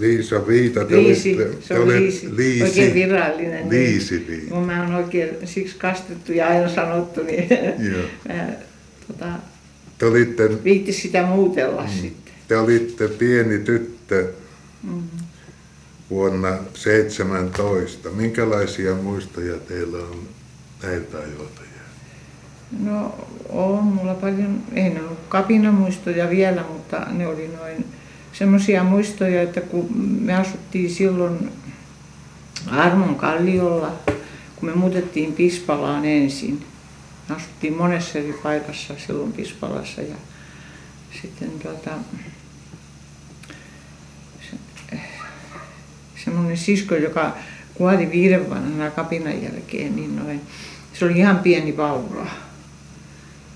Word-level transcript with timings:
Liisa 0.00 0.46
Viita, 0.46 0.84
te 0.84 0.96
Liisi, 0.96 1.36
olitte, 1.36 1.62
se 1.62 1.78
on 1.78 1.88
liisi, 1.88 2.36
liisi, 2.36 2.62
oikein 2.64 2.94
virallinen. 2.94 3.70
Liisi 3.70 4.24
niin. 4.28 4.48
Kun 4.48 4.66
mä 4.66 4.82
oon 4.82 4.94
oikein 4.94 5.28
siksi 5.44 5.76
kastettu 5.78 6.32
ja 6.32 6.48
aina 6.48 6.68
sanottu, 6.68 7.22
niin 7.22 7.48
Joo. 7.92 8.02
mä 8.28 8.46
tota, 9.06 9.26
Te 9.98 10.06
olitte, 10.06 10.64
viittis 10.64 11.02
sitä 11.02 11.22
muutella 11.22 11.82
mm. 11.82 11.88
sitten. 11.88 12.34
te 12.48 12.56
olitte 12.56 13.08
pieni 13.08 13.58
tyttö 13.58 14.32
Mm. 14.82 15.02
vuonna 16.10 16.58
17. 16.74 18.10
Minkälaisia 18.10 18.94
muistoja 18.94 19.58
teillä 19.58 19.98
on 19.98 20.28
näiltä 20.82 21.18
ajoilta? 21.18 21.60
No 22.80 23.14
on 23.48 23.84
mulla 23.84 24.14
paljon, 24.14 24.62
ei 24.74 24.90
ne 24.90 25.00
ollut 25.00 25.18
kapinamuistoja 25.28 26.30
vielä, 26.30 26.64
mutta 26.72 27.06
ne 27.12 27.26
oli 27.26 27.50
noin 27.56 27.84
semmoisia 28.38 28.84
muistoja, 28.84 29.42
että 29.42 29.60
kun 29.60 29.88
me 30.20 30.34
asuttiin 30.34 30.90
silloin 30.90 31.52
Armon 32.66 33.14
kalliolla, 33.14 33.92
kun 34.56 34.68
me 34.68 34.74
muutettiin 34.74 35.32
Pispalaan 35.32 36.04
ensin. 36.04 36.66
Me 37.28 37.36
asuttiin 37.36 37.76
monessa 37.76 38.18
eri 38.18 38.34
paikassa 38.42 38.94
silloin 39.06 39.32
Pispalassa 39.32 40.00
ja 40.00 40.14
sitten 41.22 41.50
tuota, 41.62 41.90
se, 44.50 44.56
semmoinen 46.24 46.56
sisko, 46.56 46.94
joka 46.94 47.36
kuoli 47.74 48.10
viiden 48.10 48.50
vanhana 48.50 48.90
kapinan 48.90 49.42
jälkeen, 49.42 49.96
niin 49.96 50.16
noin, 50.16 50.40
se 50.92 51.04
oli 51.04 51.18
ihan 51.18 51.38
pieni 51.38 51.76
vauva. 51.76 52.26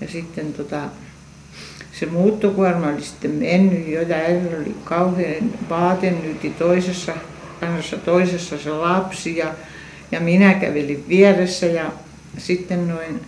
Ja 0.01 0.07
sitten 0.07 0.53
tota, 0.53 0.81
se 1.99 2.05
muuttokuorma 2.05 2.87
oli 2.87 3.01
sitten 3.01 3.31
mennyt 3.31 3.87
jo 3.87 4.01
ja 4.01 4.15
äidillä 4.15 4.57
oli 4.57 4.75
kauhean 4.83 5.53
vaatenyti 5.69 6.49
toisessa 6.49 7.13
kannassa 7.59 7.97
toisessa 7.97 8.57
se 8.57 8.69
lapsi 8.69 9.37
ja, 9.37 9.53
ja 10.11 10.19
minä 10.19 10.53
kävelin 10.53 11.05
vieressä 11.09 11.65
ja 11.65 11.91
sitten 12.37 12.87
noin 12.87 13.21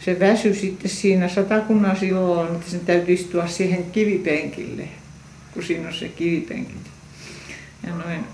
se 0.00 0.20
väsy 0.20 0.54
sitten 0.54 0.90
siinä 0.90 1.28
satakunnan 1.28 1.96
silloin, 1.96 2.54
että 2.54 2.70
sen 2.70 2.80
täytyy 2.80 3.14
istua 3.14 3.46
siihen 3.46 3.84
kivipenkille, 3.84 4.88
kun 5.54 5.62
siinä 5.62 5.88
on 5.88 5.94
se 5.94 6.08
kivipenkit. 6.08 6.90
Ja 7.86 7.94
noin, 7.94 8.24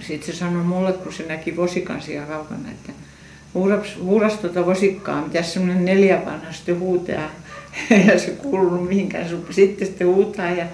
sitten 0.00 0.34
se 0.34 0.38
sanoi 0.38 0.64
mulle, 0.64 0.92
kun 0.92 1.12
se 1.12 1.26
näki 1.26 1.56
vosikan 1.56 2.02
siellä 2.02 2.26
kaukana, 2.26 2.70
että 2.70 2.92
huuras, 3.54 3.96
huuras 4.02 4.32
tuota 4.32 4.66
vosikkaa, 4.66 5.26
mitä 5.26 5.42
semmoinen 5.42 5.84
neljä 5.84 6.22
vanha 6.26 6.52
sitten 6.52 6.78
huutaa. 6.78 7.30
Ja 8.06 8.18
se 8.18 8.30
kuulunut 8.30 8.88
mihinkään, 8.88 9.28
sitten 9.50 9.86
sitten 9.86 10.06
huutaa 10.06 10.50
ja 10.50 10.66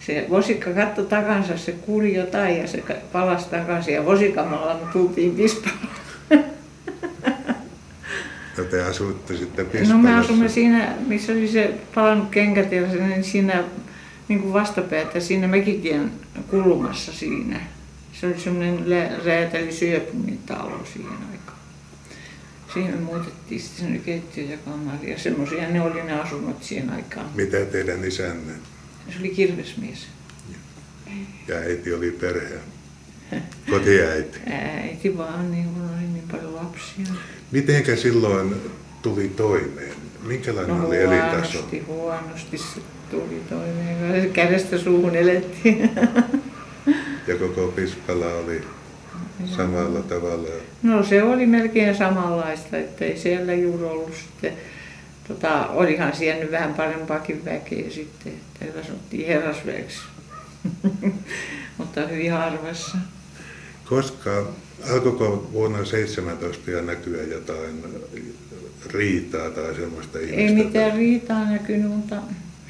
se 0.00 0.26
vosikka 0.30 0.70
katsoi 0.70 1.06
takansa, 1.06 1.56
se 1.56 1.72
kuuli 1.72 2.14
jotain 2.14 2.58
ja 2.58 2.66
se 2.66 2.82
palasi 3.12 3.48
takaisin 3.50 3.94
ja 3.94 4.04
vosikamalla 4.04 4.74
me 4.74 4.92
tultiin 4.92 5.34
Pispalaan. 5.34 5.88
Ja 8.58 8.64
te 8.64 8.82
asuitte 8.82 9.36
sitten 9.36 9.64
No 9.64 9.70
Pispalassa. 9.70 9.96
me 9.96 10.14
asumme 10.14 10.48
siinä, 10.48 10.94
missä 11.06 11.32
oli 11.32 11.48
se 11.48 11.74
palannut 11.94 12.30
kengätiellä, 12.30 12.88
niin 12.88 13.24
siinä 13.24 13.64
niin 14.28 14.40
kuin 14.40 14.52
vastapäätä 14.52 15.20
siinä 15.20 15.48
Mäkitien 15.48 16.12
kulmassa 16.50 17.12
siinä. 17.12 17.60
Se 18.12 18.26
oli 18.26 18.40
semmoinen 18.40 18.84
räätäli 19.24 19.72
syöpungin 19.72 20.38
talo 20.46 20.80
siihen 20.92 21.10
aikaan. 21.32 21.43
Siihen 22.74 22.94
me 22.94 23.00
muutettiin 23.00 23.60
sitten 23.60 23.84
sinne 23.84 23.98
keittiö 23.98 24.44
ja 24.44 24.56
kamari 24.64 25.10
ja 25.10 25.18
semmoisia 25.18 25.68
ne 25.68 25.80
oli 25.80 26.02
ne 26.02 26.12
asunnot 26.20 26.62
siihen 26.62 26.90
aikaan. 26.90 27.26
Mitä 27.34 27.64
teidän 27.64 28.04
isänne 28.04 28.52
Se 29.12 29.18
oli 29.20 29.28
kirvesmies. 29.28 30.06
ja 31.48 31.56
äiti 31.56 31.94
oli 31.94 32.10
perhe? 32.10 32.54
Kotiäiti. 33.70 34.38
Äiti 34.82 35.18
vaan, 35.18 35.50
niin 35.50 35.64
kun 35.64 35.82
oli 35.82 36.06
niin 36.12 36.24
paljon 36.32 36.54
lapsia. 36.54 37.06
Mitenkä 37.50 37.96
silloin 37.96 38.54
tuli 39.02 39.28
toimeen? 39.28 39.94
Minkälainen 40.22 40.78
No 40.78 40.86
oli 40.88 40.96
elintaso? 41.02 41.52
huonosti, 41.58 41.80
huonosti 41.86 42.58
se 42.58 42.80
tuli 43.10 43.42
toimeen. 43.50 44.30
Kädestä 44.30 44.78
suuhun 44.78 45.16
elettiin. 45.16 45.90
Ja 47.26 47.36
koko 47.36 47.68
Pispala 47.68 48.26
oli 48.26 48.62
samalla 49.56 50.02
tavalla. 50.02 50.48
No 50.82 51.02
se 51.04 51.22
oli 51.22 51.46
melkein 51.46 51.96
samanlaista, 51.96 52.76
että 52.76 53.04
ei 53.04 53.18
siellä 53.18 53.54
juuri 53.54 53.84
ollut 53.84 54.14
sitten, 54.14 54.52
tota, 55.28 55.66
olihan 55.66 56.16
siellä 56.16 56.42
nyt 56.42 56.50
vähän 56.50 56.74
parempaakin 56.74 57.44
väkeä 57.44 57.90
sitten, 57.90 58.32
että 58.32 58.64
siellä 58.64 58.84
sanottiin 58.84 59.26
herrasväeksi, 59.26 59.98
mutta 61.78 62.06
hyvin 62.06 62.32
harvassa. 62.32 62.98
Koska 63.84 64.46
alkoiko 64.92 65.50
vuonna 65.52 65.84
17 65.84 66.70
jo 66.70 66.82
näkyä 66.82 67.22
jotain 67.22 67.84
riitaa 68.86 69.50
tai 69.50 69.74
semmoista 69.74 70.18
ihmistä? 70.18 70.40
Ei 70.40 70.54
mitään 70.54 70.96
riitaa 70.96 71.50
näkynyt, 71.50 71.90
mutta 71.90 72.16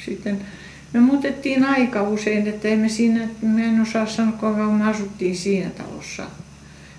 sitten 0.06 0.46
me 0.94 1.00
muutettiin 1.00 1.64
aika 1.64 2.02
usein, 2.02 2.46
että 2.46 2.68
emme 2.68 2.88
siinä, 2.88 3.28
mä 3.42 3.64
en 3.64 3.80
osaa 3.80 4.06
sanoa 4.06 4.32
kuinka 4.32 4.62
me 4.62 4.90
asuttiin 4.90 5.36
siinä 5.36 5.70
talossa. 5.70 6.22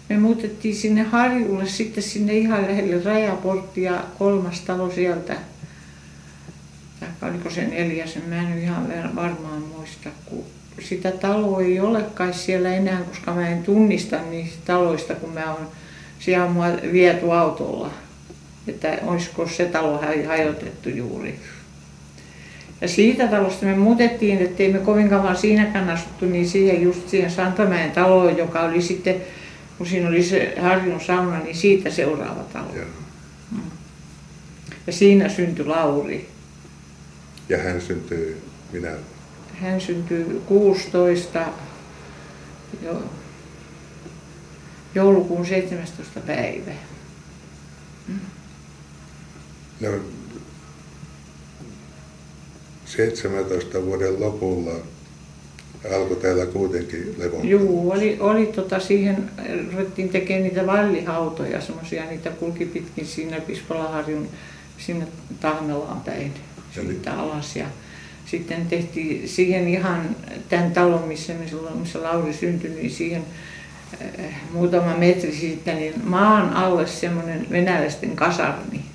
Me 0.09 0.17
muutettiin 0.17 0.75
sinne 0.75 1.03
Harjulle, 1.03 1.66
sitten 1.66 2.03
sinne 2.03 2.38
ihan 2.38 2.61
lähelle 2.61 3.03
rajaporttia, 3.03 4.03
kolmas 4.19 4.61
talo 4.61 4.91
sieltä. 4.91 5.35
Tai 7.19 7.29
oliko 7.29 7.50
se 7.50 7.67
neljäs, 7.67 8.19
mä 8.28 8.41
en 8.41 8.57
ihan 8.57 9.16
varmaan 9.16 9.61
muista, 9.61 10.09
kun 10.25 10.44
sitä 10.79 11.11
taloa 11.11 11.61
ei 11.61 11.79
ole 11.79 12.03
kai 12.03 12.34
siellä 12.34 12.73
enää, 12.73 13.01
koska 13.01 13.34
mä 13.34 13.50
en 13.50 13.63
tunnista 13.63 14.22
niistä 14.29 14.61
taloista, 14.66 15.16
kun 15.16 15.34
mä 15.34 15.53
oon 15.53 15.67
siellä 16.19 16.47
mua 16.47 16.66
viety 16.91 17.31
autolla. 17.31 17.91
Että 18.67 18.97
olisiko 19.03 19.47
se 19.47 19.66
talo 19.66 20.01
haj- 20.01 20.28
hajotettu 20.28 20.89
juuri. 20.89 21.39
Ja 22.81 22.87
siitä 22.87 23.27
talosta 23.27 23.65
me 23.65 23.75
muutettiin, 23.75 24.41
ettei 24.41 24.73
me 24.73 24.79
kovin 24.79 25.09
kauan 25.09 25.37
siinäkään 25.37 25.89
asuttu, 25.89 26.25
niin 26.25 26.49
siihen 26.49 26.81
just 26.81 27.09
siihen 27.09 27.31
Santamäen 27.31 27.91
taloon, 27.91 28.37
joka 28.37 28.61
oli 28.61 28.81
sitten, 28.81 29.15
kun 29.77 29.87
siinä 29.87 30.09
oli 30.09 30.23
se 30.23 30.55
Harjun 30.61 31.01
sauna, 31.01 31.39
niin 31.39 31.55
siitä 31.55 31.89
seuraava 31.89 32.43
talo. 32.43 32.75
Joo. 32.75 32.85
Ja 34.87 34.93
siinä 34.93 35.29
syntyi 35.29 35.65
Lauri. 35.65 36.29
Ja 37.49 37.57
hän 37.57 37.81
syntyi 37.81 38.37
minä. 38.71 38.91
Hän 39.61 39.81
syntyi 39.81 40.41
16 40.45 41.45
jo, 42.83 43.03
joulukuun 44.95 45.45
17. 45.45 46.19
päivä. 46.19 46.71
No, 49.79 49.89
17 52.95 53.85
vuoden 53.85 54.22
lopulla 54.22 54.73
alkoi 55.94 56.17
täällä 56.17 56.45
kuitenkin 56.45 57.16
levon. 57.17 57.47
Juu, 57.50 57.91
oli, 57.91 58.17
oli 58.19 58.45
tota 58.45 58.79
siihen, 58.79 59.29
ruvettiin 59.72 60.09
tekemään 60.09 60.44
niitä 60.44 60.67
vallihautoja, 60.67 61.61
semmoisia, 61.61 62.05
niitä 62.05 62.29
kulki 62.29 62.66
pitkin 62.66 63.05
siinä 63.05 63.41
Pispalaharjun 63.41 64.28
sinne 64.78 65.07
Tahmelaan 65.39 66.01
päin, 66.01 66.34
siitä 66.73 67.13
alas. 67.19 67.55
Ja 67.55 67.66
sitten 68.25 68.66
tehtiin 68.66 69.29
siihen 69.29 69.67
ihan 69.67 70.16
tämän 70.50 70.72
talon, 70.72 71.07
missä, 71.07 71.34
me 71.34 71.47
silloin, 71.47 71.78
missä 71.78 72.03
Lauri 72.03 72.34
syntyi, 72.34 72.69
niin 72.69 72.91
siihen 72.91 73.25
äh, 74.01 74.25
muutama 74.51 74.97
metri 74.97 75.35
siitä, 75.35 75.73
niin 75.73 75.94
maan 76.03 76.53
alle 76.53 76.88
semmoinen 76.88 77.47
venäläisten 77.51 78.16
kasarmi. 78.16 78.85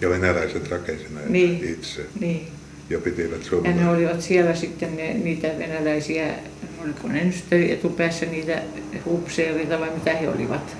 Ja 0.00 0.10
venäläiset 0.10 0.70
rakensi 0.70 1.04
näitä 1.14 1.30
Niin. 1.30 1.64
itse 1.64 2.06
Niin. 2.20 2.59
Ja 2.90 2.98
pitivät 2.98 3.50
Ja 3.64 3.72
ne 3.74 3.88
olivat 3.88 4.20
siellä 4.20 4.54
sitten 4.54 4.96
ne, 4.96 5.14
niitä 5.14 5.48
venäläisiä, 5.58 6.34
oliko 6.84 7.08
ne 7.08 7.24
nyt 7.24 7.70
etupäässä 7.70 8.26
niitä 8.26 8.62
hupseerita 9.04 9.80
vai 9.80 9.90
mitä 9.94 10.14
he 10.14 10.28
olivat. 10.28 10.76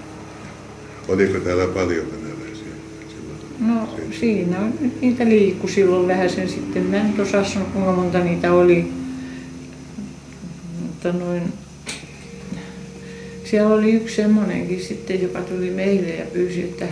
Oliko 1.08 1.40
täällä 1.40 1.66
paljon 1.66 2.06
venäläisiä 2.06 2.72
silloin? 3.08 3.40
No 3.60 3.88
siinä 4.20 4.60
on 4.60 4.74
niitä 5.00 5.24
liikku 5.24 5.68
silloin 5.68 6.08
vähän 6.08 6.30
sen 6.30 6.48
sitten. 6.48 6.82
Mä 6.82 6.96
en 6.96 7.20
osaa 7.20 7.44
sanoa 7.44 7.68
kuinka 7.72 7.92
monta 7.92 8.18
niitä 8.18 8.52
oli. 8.52 8.92
Mutta 10.82 11.12
noin, 11.12 11.42
siellä 13.44 13.74
oli 13.74 13.92
yksi 13.92 14.16
semmonenkin 14.16 14.80
sitten, 14.80 15.22
joka 15.22 15.40
tuli 15.40 15.70
meille 15.70 16.08
ja 16.08 16.24
pyysi, 16.32 16.62
että 16.62 16.86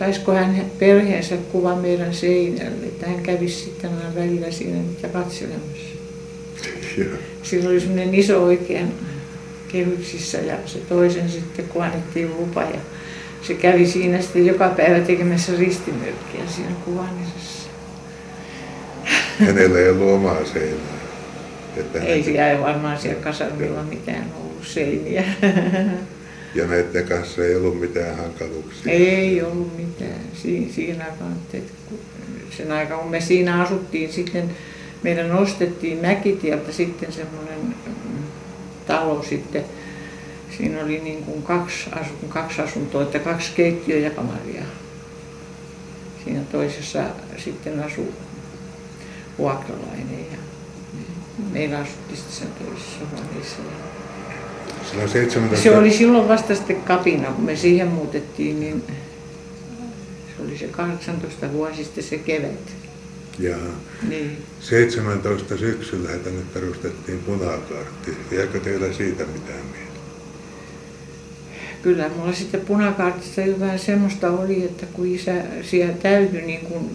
saisiko 0.00 0.32
hän 0.32 0.64
perheensä 0.78 1.36
kuva 1.36 1.76
meidän 1.76 2.14
seinälle, 2.14 2.86
että 2.86 3.06
hän 3.06 3.22
kävisi 3.22 3.64
sitten 3.64 3.90
aina 3.90 4.14
välillä 4.14 4.50
siinä 4.50 4.76
niitä 4.76 5.08
katselemassa. 5.08 5.96
Joo. 6.98 7.08
Sillä 7.42 7.70
oli 7.70 7.80
semmoinen 7.80 8.14
iso 8.14 8.44
oikein 8.44 8.92
kehyksissä 9.68 10.38
ja 10.38 10.56
se 10.66 10.78
toisen 10.78 11.30
sitten 11.30 11.68
kun 11.68 11.82
annettiin 11.82 12.36
lupa 12.36 12.62
ja 12.62 12.80
se 13.42 13.54
kävi 13.54 13.86
siinä 13.86 14.20
sitten 14.20 14.46
joka 14.46 14.68
päivä 14.68 15.00
tekemässä 15.00 15.52
ristimyrkkiä 15.58 16.42
siinä 16.46 16.72
kuvaamisessa. 16.84 17.68
Hänellä 19.38 19.78
ei 19.78 19.90
ollut 19.90 20.14
omaa 20.14 20.44
seinää. 20.44 21.00
Että 21.76 21.98
Ei 21.98 22.22
siellä 22.22 22.50
ei 22.50 22.60
varmaan 22.60 22.98
siellä 22.98 23.22
kasarmilla 23.22 23.82
mitään 23.82 24.24
ollut 24.40 24.66
seiniä. 24.66 25.24
Ja 26.54 26.66
näiden 26.66 27.08
kanssa 27.08 27.44
ei 27.44 27.56
ollut 27.56 27.80
mitään 27.80 28.16
hankaluuksia. 28.16 28.92
Ei 28.92 29.42
ollut 29.42 29.76
mitään 29.76 30.20
si- 30.42 30.72
siinä 30.74 31.06
Sen 32.56 32.72
aikaan 32.72 33.00
kun 33.00 33.10
me 33.10 33.20
siinä 33.20 33.62
asuttiin 33.62 34.12
sitten, 34.12 34.50
meidän 35.02 35.28
nostettiin 35.28 35.98
Mäkitieltä 35.98 36.72
sitten 36.72 37.12
semmoinen 37.12 37.58
mm, 37.60 38.22
talo 38.86 39.22
sitten. 39.22 39.64
Siinä 40.56 40.84
oli 40.84 40.98
niin 40.98 41.24
kuin 41.24 41.42
kaksi, 41.42 41.90
asu, 41.92 42.12
kaksi 42.28 42.62
asuntoa, 42.62 43.02
että 43.02 43.18
kaksi 43.18 43.50
keittiö 43.54 43.98
ja 43.98 44.10
kamaria. 44.10 44.62
Siinä 46.24 46.40
toisessa 46.52 47.02
sitten 47.38 47.82
asui 47.82 48.08
vuokralainen 49.38 50.26
ja 50.32 50.38
meillä 51.52 51.78
asuttiin 51.78 52.20
sen 52.30 52.48
toisessa 52.64 53.00
huoneessa. 53.12 53.56
Silloin 54.90 55.08
17... 55.08 55.62
Se 55.62 55.78
oli 55.78 55.90
silloin 55.90 56.28
vasta 56.28 56.54
sitten 56.54 56.76
kapina, 56.76 57.32
kun 57.32 57.44
me 57.44 57.56
siihen 57.56 57.88
muutettiin, 57.88 58.60
niin 58.60 58.82
se 60.36 60.42
oli 60.44 60.58
se 60.58 60.66
18 60.66 61.52
vuosi 61.52 61.84
sitten 61.84 62.04
se 62.04 62.18
kevät. 62.18 62.72
Ja 63.38 63.56
Niin. 64.08 64.36
17 64.60 65.56
syksyllä 65.56 66.08
tänne 66.08 66.42
perustettiin 66.54 67.18
punakaartti. 67.18 68.16
Jääkö 68.30 68.60
teillä 68.60 68.92
siitä 68.92 69.24
mitään 69.24 69.64
mieltä? 69.72 70.00
Kyllä 71.82 72.10
mulla 72.16 72.32
sitten 72.32 72.60
punakaartissa 72.60 73.40
jo 73.40 73.60
vähän 73.60 73.78
semmoista 73.78 74.30
oli, 74.30 74.64
että 74.64 74.86
kun 74.92 75.06
isä 75.06 75.34
siellä 75.62 75.94
täytyi 75.94 76.42
niin 76.42 76.60
kuin 76.60 76.90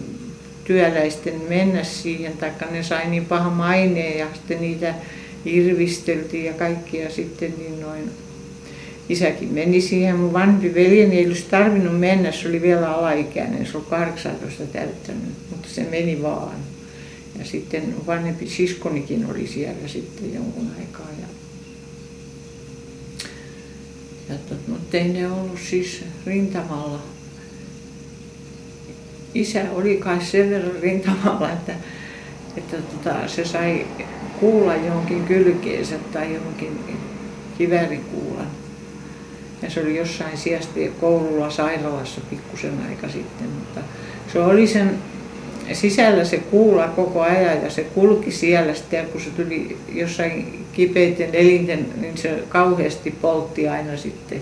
työläisten 0.64 1.42
mennä 1.48 1.84
siihen, 1.84 2.36
taikka 2.36 2.66
ne 2.66 2.82
sai 2.82 3.08
niin 3.08 3.26
paha 3.26 3.50
maineen 3.50 4.18
ja 4.18 4.26
sitten 4.34 4.60
niitä 4.60 4.94
irvisteltiin 5.44 6.44
ja 6.44 6.52
kaikkia 6.52 7.10
sitten 7.10 7.54
niin 7.58 7.80
noin 7.80 8.10
isäkin 9.08 9.52
meni 9.52 9.80
siihen. 9.80 10.16
Mun 10.16 10.32
vanhempi 10.32 10.74
veljeni 10.74 11.18
ei 11.18 11.26
olisi 11.26 11.46
tarvinnut 11.50 12.00
mennä, 12.00 12.32
se 12.32 12.48
oli 12.48 12.62
vielä 12.62 12.92
alaikäinen, 12.92 13.66
se 13.66 13.76
oli 13.76 13.86
18 13.90 14.64
täyttänyt, 14.66 15.34
mutta 15.50 15.68
se 15.68 15.86
meni 15.90 16.22
vaan. 16.22 16.56
Ja 17.38 17.44
sitten 17.44 17.94
vanhempi 18.06 18.48
siskonikin 18.48 19.26
oli 19.30 19.46
siellä 19.46 19.88
sitten 19.88 20.34
jonkun 20.34 20.70
aikaa. 20.78 21.08
Ja 21.20 21.26
ja 24.28 24.34
tot, 24.48 24.68
mutta 24.68 24.96
ei 24.96 25.08
ne 25.08 25.30
ollut 25.30 25.60
siis 25.70 26.04
rintamalla. 26.26 27.02
Isä 29.34 29.64
oli 29.72 29.96
kai 29.96 30.24
sen 30.24 30.50
verran 30.50 30.82
rintamalla, 30.82 31.52
että, 31.52 31.74
että 32.56 32.76
tota, 32.76 33.28
se 33.28 33.44
sai 33.44 33.86
kuulla 34.40 34.76
johonkin 34.76 35.24
kylkeensä 35.24 35.94
tai 36.12 36.34
johonkin 36.34 36.78
kiväärikuulan. 37.58 38.46
Ja 39.62 39.70
se 39.70 39.80
oli 39.80 39.96
jossain 39.96 40.38
sijasta 40.38 40.80
koululla 41.00 41.50
sairaalassa 41.50 42.20
pikkusen 42.30 42.74
aika 42.90 43.08
sitten, 43.08 43.48
mutta 43.48 43.80
se 44.32 44.38
oli 44.38 44.66
sen 44.66 44.98
sisällä 45.72 46.24
se 46.24 46.38
kuula 46.38 46.88
koko 46.88 47.22
ajan 47.22 47.62
ja 47.62 47.70
se 47.70 47.84
kulki 47.84 48.32
siellä 48.32 48.74
sitten 48.74 48.98
ja 48.98 49.04
kun 49.04 49.20
se 49.20 49.30
tuli 49.30 49.76
jossain 49.92 50.64
kipeiden 50.72 51.30
elinten, 51.32 51.86
niin 52.00 52.18
se 52.18 52.42
kauheasti 52.48 53.10
poltti 53.10 53.68
aina 53.68 53.96
sitten. 53.96 54.40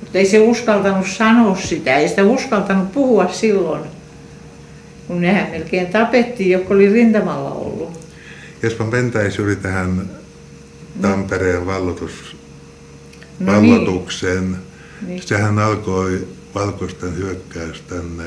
Mutta 0.00 0.18
ei 0.18 0.26
se 0.26 0.40
uskaltanut 0.40 1.06
sanoa 1.06 1.56
sitä, 1.56 1.96
ei 1.96 2.08
sitä 2.08 2.24
uskaltanut 2.24 2.92
puhua 2.92 3.28
silloin, 3.32 3.82
kun 5.08 5.20
nehän 5.20 5.50
melkein 5.50 5.86
tapettiin, 5.86 6.50
jotka 6.50 6.74
oli 6.74 6.92
rintamalla 6.92 7.50
ollut. 7.50 7.69
Jospa 8.62 8.84
mentäisi 8.84 9.42
yli 9.42 9.56
tähän 9.56 10.10
Tampereen 11.02 11.66
vallotus, 11.66 12.36
No 13.40 13.52
vallotukseen. 13.52 14.56
Niin. 15.06 15.22
Sehän 15.22 15.58
alkoi 15.58 16.28
valkoisten 16.54 17.16
hyökkäys 17.16 17.80
tänne 17.80 18.24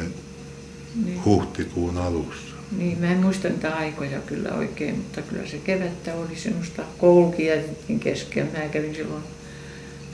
Niin. 1.06 1.25
huhtikuun 1.25 1.97
alussa. 1.97 2.53
Niin, 2.77 3.00
mä 3.00 3.07
en 3.12 3.18
muista 3.18 3.50
niitä 3.50 3.75
aikoja 3.75 4.19
kyllä 4.19 4.50
oikein, 4.53 4.95
mutta 4.95 5.21
kyllä 5.21 5.47
se 5.47 5.57
kevättä 5.57 6.15
oli 6.15 6.35
semmoista 6.35 6.83
koulukin 6.97 7.45
jätettiin 7.45 8.00
kesken. 8.00 8.50
Mä 8.53 8.68
kävin 8.68 8.95
silloin 8.95 9.24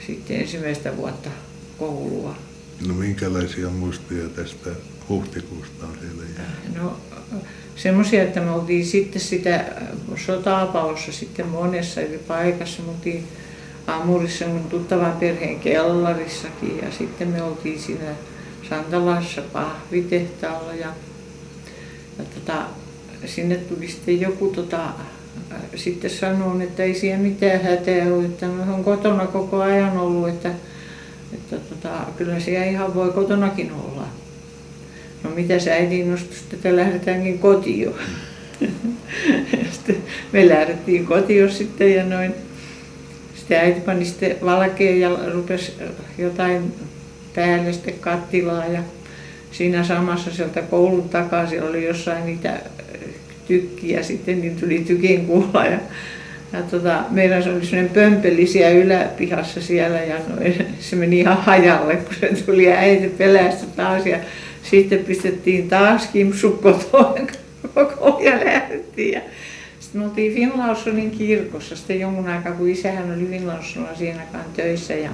sitten 0.06 0.40
ensimmäistä 0.40 0.96
vuotta 0.96 1.30
koulua. 1.78 2.36
No 2.86 2.94
minkälaisia 2.94 3.68
muistoja 3.70 4.28
tästä 4.28 4.70
huhtikuusta 5.10 5.86
on 5.86 5.96
siellä 6.00 6.22
jäänyt? 6.22 6.82
No 6.82 6.96
semmoisia, 7.76 8.22
että 8.22 8.40
me 8.40 8.50
oltiin 8.50 8.86
sitten 8.86 9.22
sitä 9.22 9.64
sota-apalossa 10.16 11.12
sitten 11.12 11.48
monessa 11.48 12.00
eri 12.00 12.18
paikassa. 12.18 12.82
Me 12.82 12.90
oltiin 12.90 13.28
Amurissa 13.86 14.46
mun 14.46 14.64
tuttavan 14.70 15.12
perheen 15.12 15.60
kellarissakin 15.60 16.78
ja 16.82 16.90
sitten 16.98 17.28
me 17.28 17.42
oltiin 17.42 17.80
siinä 17.80 18.14
Santalassa 18.68 19.42
pahvitehtaalla 19.52 20.74
ja, 20.74 20.88
ja 22.18 22.24
tota, 22.34 22.62
sinne 23.26 23.56
tuli 23.56 23.88
sitten 23.88 24.20
joku 24.20 24.46
tota, 24.48 24.88
sitten 25.74 26.10
sanoi, 26.10 26.62
että 26.62 26.82
ei 26.82 26.94
siellä 26.94 27.22
mitään 27.22 27.62
hätää 27.62 28.14
ole, 28.14 28.24
että 28.24 28.46
me 28.46 28.72
on 28.72 28.84
kotona 28.84 29.26
koko 29.26 29.60
ajan 29.60 29.98
ollut, 29.98 30.28
että, 30.28 30.50
että 31.32 31.56
tota, 31.56 31.90
kyllä 32.16 32.40
siellä 32.40 32.66
ihan 32.66 32.94
voi 32.94 33.12
kotonakin 33.12 33.72
olla. 33.72 33.89
No 35.30 35.36
mitä 35.36 35.58
sä 35.58 35.72
äiti 35.72 36.04
nostui 36.04 36.36
sitten, 36.36 36.56
että 36.56 36.76
lähdetäänkin 36.76 37.38
kotiin. 37.38 37.90
Sitten 39.72 39.96
me 40.32 40.48
lähdettiin 40.48 41.06
kotiin 41.06 41.50
sitten 41.50 41.94
ja 41.94 42.04
noin. 42.04 42.34
Sitten 43.34 43.58
äiti 43.58 43.80
pani 43.80 44.04
sitten 44.04 44.36
valkeen 44.44 45.00
ja 45.00 45.10
rupesi 45.32 45.72
jotain 46.18 46.72
päälle 47.34 47.72
sitten 47.72 47.94
kattilaa 48.00 48.66
ja 48.66 48.82
siinä 49.50 49.84
samassa 49.84 50.30
sieltä 50.30 50.62
koulun 50.62 51.08
takaa 51.08 51.46
siellä 51.46 51.70
oli 51.70 51.84
jossain 51.84 52.26
niitä 52.26 52.60
tykkiä 53.48 54.02
sitten, 54.02 54.40
niin 54.40 54.56
tuli 54.56 54.78
tykin 54.78 55.26
kuulla 55.26 55.66
ja, 55.66 55.78
ja 56.52 56.62
tota, 56.70 57.04
se 57.44 57.50
oli 57.50 57.66
sellainen 57.66 57.94
pömpeli 57.94 58.46
siellä 58.46 58.78
yläpihassa 58.84 59.60
siellä 59.60 59.98
ja 60.00 60.16
noin, 60.28 60.66
se 60.80 60.96
meni 60.96 61.20
ihan 61.20 61.36
hajalle, 61.36 61.96
kun 61.96 62.14
se 62.20 62.42
tuli 62.46 62.64
ja 62.64 62.74
äiti 62.74 63.08
pelästyi 63.08 63.68
taas 63.76 64.06
ja 64.06 64.18
sitten 64.70 64.98
pistettiin 64.98 65.68
taas 65.68 66.06
kimpsu 66.06 66.50
kotoon 66.50 67.26
koko 67.74 68.20
ja 68.24 68.32
lähdettiin. 68.44 69.20
Sitten 69.80 70.00
me 70.00 70.06
oltiin 70.06 70.34
Finlaussonin 70.34 71.10
kirkossa 71.10 71.76
sitten 71.76 72.00
jonkun 72.00 72.28
aikaa, 72.28 72.52
kun 72.52 72.68
isähän 72.68 73.14
oli 73.14 73.26
Finlaussonilla 73.26 73.94
siinä 73.94 74.22
töissä. 74.56 74.94
Ja 74.94 75.10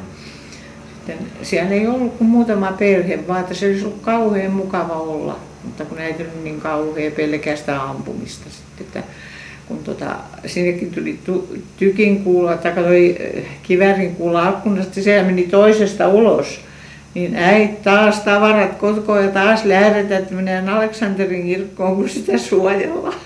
sitten 0.95 1.19
siellä 1.43 1.75
ei 1.75 1.87
ollut 1.87 2.19
kuin 2.19 2.31
muutama 2.31 2.73
perhe, 2.73 3.19
vaan 3.29 3.41
että 3.41 3.55
se 3.55 3.67
olisi 3.67 3.85
ollut 3.85 4.03
kauhean 4.03 4.53
mukava 4.53 4.95
olla. 4.95 5.39
Mutta 5.65 5.85
kun 5.85 5.99
äiti 5.99 6.23
oli 6.23 6.43
niin 6.43 6.61
kauhean 6.61 7.13
pelkästä 7.13 7.83
ampumista 7.83 8.45
sitten, 8.51 8.87
että 8.87 9.03
kun 9.69 9.79
tota, 9.85 10.17
sinnekin 10.47 10.91
tuli 10.91 11.19
tu, 11.25 11.57
tykin 11.77 12.25
kuula, 12.25 12.57
tai 12.57 12.73
toi 12.73 13.17
kivärin 13.63 14.15
kuula 14.15 14.49
akkunasta, 14.49 15.03
se 15.03 15.23
meni 15.23 15.43
toisesta 15.43 16.09
ulos. 16.09 16.66
Niin 17.17 17.37
äiti 17.37 17.77
taas 17.85 18.21
tavarat 18.21 18.75
kotkoon 18.75 19.25
ja 19.25 19.31
taas 19.31 19.65
lähdetään, 19.65 20.23
että 20.23 20.35
mennään 20.35 20.69
Aleksanterin 20.69 21.45
kirkkoon, 21.45 21.97
kun 21.97 22.09
sitä 22.09 22.39
suojellaan. 22.39 23.21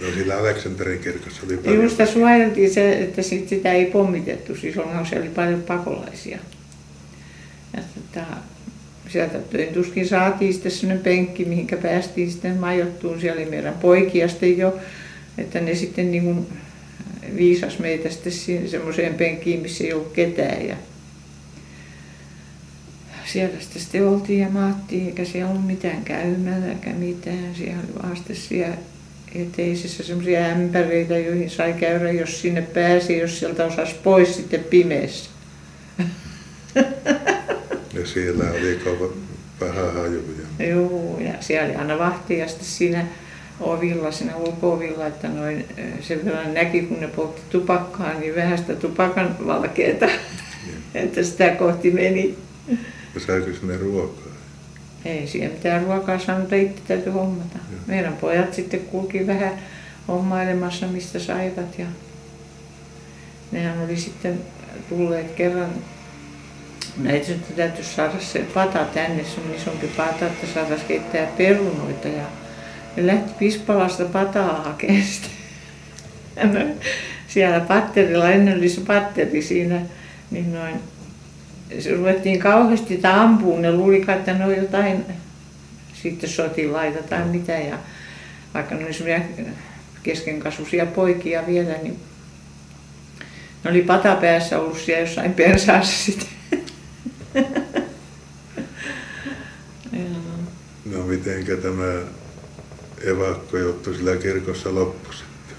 No 0.00 0.06
sillä 0.14 0.38
Aleksanterin 0.38 0.98
kirkossa 0.98 1.42
oli 1.46 1.56
paljon. 1.56 1.76
Minusta 1.76 2.06
suojeltiin 2.06 2.70
se, 2.70 2.92
että 2.92 3.22
sit 3.22 3.48
sitä 3.48 3.72
ei 3.72 3.86
pommitettu, 3.86 4.56
siis 4.56 4.78
onhan 4.78 5.06
siellä 5.06 5.24
oli 5.24 5.34
paljon 5.34 5.62
pakolaisia. 5.62 6.38
Ja 7.76 7.82
tota, 7.94 8.26
sieltä 9.08 9.38
tuskin 9.74 10.08
saatiin 10.08 10.52
sitten 10.52 10.72
sellainen 10.72 11.04
penkki, 11.04 11.44
mihinkä 11.44 11.76
päästiin 11.76 12.30
sitten 12.30 12.56
majoittuun. 12.56 13.20
Siellä 13.20 13.40
oli 13.40 13.50
meidän 13.50 13.74
poikia 13.74 14.28
sitten 14.28 14.58
jo, 14.58 14.78
että 15.38 15.60
ne 15.60 15.74
sitten 15.74 16.10
niin 16.10 16.24
kuin 16.24 16.46
viisas 17.36 17.78
meitä 17.78 18.10
sitten 18.10 18.68
semmoiseen 18.68 19.14
penkkiin, 19.14 19.60
missä 19.60 19.84
ei 19.84 19.92
ollut 19.92 20.12
ketään. 20.12 20.68
Ja 20.68 20.76
siellä 23.32 23.60
sitten, 23.60 23.82
sitten 23.82 24.08
oltiin 24.08 24.40
ja 24.40 24.48
maattiin, 24.48 25.06
eikä 25.06 25.24
siellä 25.24 25.50
ollut 25.50 25.66
mitään 25.66 26.04
käymällä 26.04 26.68
eikä 26.68 26.90
mitään. 26.90 27.54
Siellä 27.54 27.82
oli 27.84 28.02
vaan 28.02 28.16
sitten 28.16 28.36
siellä 28.36 28.76
eteisissä 29.34 30.02
semmoisia 30.02 30.46
ämpäreitä, 30.46 31.18
joihin 31.18 31.50
sai 31.50 31.72
käydä, 31.72 32.12
jos 32.12 32.40
sinne 32.40 32.62
pääsi, 32.62 33.18
jos 33.18 33.38
sieltä 33.38 33.64
osasi 33.64 33.94
pois 34.04 34.36
sitten 34.36 34.64
pimeässä. 34.64 35.30
Ja 37.94 38.06
siellä 38.06 38.44
oli 38.50 38.80
kova 38.84 39.12
paha 39.58 39.92
haju. 39.92 40.24
Ja 40.58 40.66
Joo, 40.66 41.18
ja 41.20 41.32
siellä 41.40 41.68
oli 41.68 41.76
aina 41.76 41.98
vahti 41.98 42.38
ja 42.38 42.48
sitten 42.48 42.66
siinä 42.66 43.06
ovilla, 43.60 44.12
siinä 44.12 44.36
ulko-ovilla, 44.36 45.06
että 45.06 45.28
noin 45.28 45.64
sen 46.00 46.24
verran 46.24 46.54
näki, 46.54 46.82
kun 46.82 47.00
ne 47.00 47.08
poltti 47.08 47.40
tupakkaa, 47.50 48.14
niin 48.14 48.34
vähän 48.34 48.58
sitä 48.58 48.74
tupakan 48.74 49.36
valkeeta, 49.46 50.06
että 50.94 51.22
sitä 51.22 51.48
kohti 51.48 51.90
meni. 51.90 52.38
Ja 53.14 53.20
saiko 53.20 53.46
sinne 53.60 53.76
ruokaa? 53.76 54.32
Ei 55.04 55.26
siellä 55.26 55.54
mitään 55.54 55.84
ruokaa 55.84 56.18
saanut, 56.18 56.52
itse 56.52 56.82
täytyy 56.88 57.12
hommata. 57.12 57.58
Joo. 57.70 57.80
Meidän 57.86 58.16
pojat 58.16 58.54
sitten 58.54 58.80
kulki 58.80 59.26
vähän 59.26 59.52
hommailemassa, 60.08 60.86
mistä 60.86 61.18
saivat. 61.18 61.78
Ja 61.78 61.86
nehän 63.52 63.84
oli 63.84 63.96
sitten 63.96 64.40
tulleet 64.88 65.30
kerran 65.30 65.70
näitä 66.96 67.28
nyt 67.28 67.56
täytyisi 67.56 67.94
saada 67.94 68.20
se 68.20 68.38
pata 68.54 68.84
tänne, 68.84 69.24
se 69.24 69.40
on 69.40 69.54
isompi 69.54 69.86
pata, 69.86 70.26
että 70.26 70.46
saataisiin 70.54 70.88
keittää 70.88 71.26
perunoita. 71.26 72.08
Ja 72.08 72.24
ne 72.96 73.06
lähti 73.06 73.32
Pispalasta 73.38 74.04
pataa 74.04 74.62
hakemaan 74.62 75.02
sitä. 75.02 75.28
Siellä 77.28 77.60
patterilla, 77.60 78.30
ennen 78.30 78.58
oli 78.58 78.68
se 78.68 78.80
patteri 78.80 79.42
siinä, 79.42 79.80
niin 80.30 80.54
noin, 80.54 80.74
se 81.78 81.94
ruvettiin 81.94 82.38
kauheasti 82.38 82.94
että 82.94 83.22
ampuun, 83.22 83.62
ne 83.62 83.72
luuli, 83.72 84.04
että 84.16 84.32
ne 84.32 84.44
on 84.44 84.56
jotain 84.56 85.04
sitten 86.02 86.30
sotilaita 86.30 87.02
tai 87.02 87.24
mitä. 87.24 87.52
Ja 87.52 87.78
vaikka 88.54 88.74
ne 88.74 88.84
oli 88.84 89.22
keskenkasvuisia 90.02 90.86
poikia 90.86 91.46
vielä, 91.46 91.74
niin 91.82 91.98
ne 93.64 93.70
oli 93.70 93.82
pata 93.82 94.16
päässä 94.16 94.58
ollut 94.58 94.78
siellä 94.78 95.00
jossain 95.00 95.34
persaassa 95.34 96.04
sitten. 96.04 96.28
no 100.92 100.98
mitenkä 101.06 101.56
tämä 101.56 102.00
evakkojuttu 103.04 103.94
sillä 103.94 104.16
kirkossa 104.16 104.74
loppui 104.74 105.14
sitten? 105.14 105.56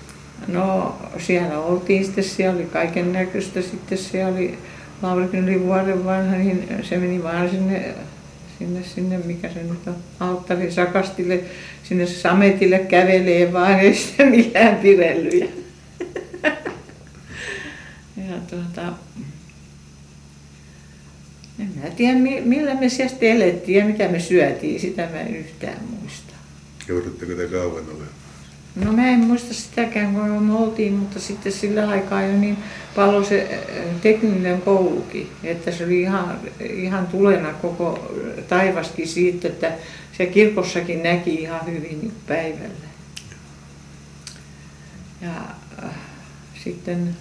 No 0.48 0.96
siellä 1.18 1.60
oltiin 1.60 2.06
sitten, 2.06 2.24
siellä 2.24 2.56
oli 2.56 2.66
kaiken 2.66 3.14
näköistä 3.14 3.62
sitten, 3.62 3.98
siellä 3.98 4.34
oli 4.34 4.58
Laurikin 5.02 5.44
oli 5.44 5.60
vuoden 5.60 6.06
vanha, 6.06 6.36
niin 6.36 6.68
se 6.84 6.98
meni 6.98 7.24
vaan 7.24 7.50
sinne, 7.50 7.96
sinne, 8.60 8.84
sinne 8.84 9.18
mikä 9.18 9.50
se 9.50 9.64
nyt 9.64 9.88
on, 9.88 9.96
alttari 10.20 10.72
sakastille, 10.72 11.44
sinne 11.84 12.06
sametille 12.08 12.80
kävelee 12.80 13.54
vaan, 13.54 13.80
ei 13.80 13.96
sitä 13.96 14.26
millään 14.26 14.76
pirellyjä. 14.76 15.48
ja 18.18 18.38
tuota, 18.50 18.94
en 21.60 21.72
mä 21.84 21.90
tiedä, 21.96 22.20
millä 22.46 22.76
me 22.76 22.90
siellä 22.90 23.18
elettiin 23.22 23.78
ja 23.78 23.86
mitä 23.86 24.08
me 24.08 24.20
syötiin, 24.20 24.80
sitä 24.80 25.08
mä 25.12 25.20
en 25.20 25.36
yhtään 25.36 25.84
muista. 25.90 26.34
Joudutteko 26.88 27.34
te 27.34 27.48
kauan 27.48 27.84
olemaan? 27.90 28.21
No 28.76 28.92
mä 28.92 29.08
en 29.08 29.20
muista 29.20 29.54
sitäkään, 29.54 30.14
kun 30.14 30.44
me 30.44 30.54
oltiin, 30.54 30.94
mutta 30.94 31.20
sitten 31.20 31.52
sillä 31.52 31.90
aikaa 31.90 32.22
jo 32.22 32.38
niin 32.38 32.58
paljon 32.96 33.26
se 33.26 33.66
tekninen 34.02 34.62
koulukin, 34.62 35.30
että 35.44 35.72
se 35.72 35.86
oli 35.86 36.02
ihan, 36.02 36.40
ihan 36.60 37.08
tulena 37.08 37.54
koko 37.54 38.16
taivaskin 38.50 39.08
siitä, 39.08 39.48
että 39.48 39.72
se 40.18 40.26
kirkossakin 40.26 41.04
näki 41.04 41.34
ihan 41.34 41.66
hyvin 41.66 42.12
päivällä. 42.28 42.92
Ja 45.22 45.36
äh, 45.84 45.96
sitten, 46.64 47.16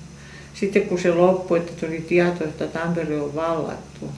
sitten 0.55 0.83
kun 0.83 0.99
se 0.99 1.11
loppui, 1.15 1.59
että 1.59 1.87
tuli 1.87 2.01
tieto, 2.01 2.45
että 2.45 2.67
Tampere 2.67 3.21
on 3.21 3.35
vallattu, 3.35 4.11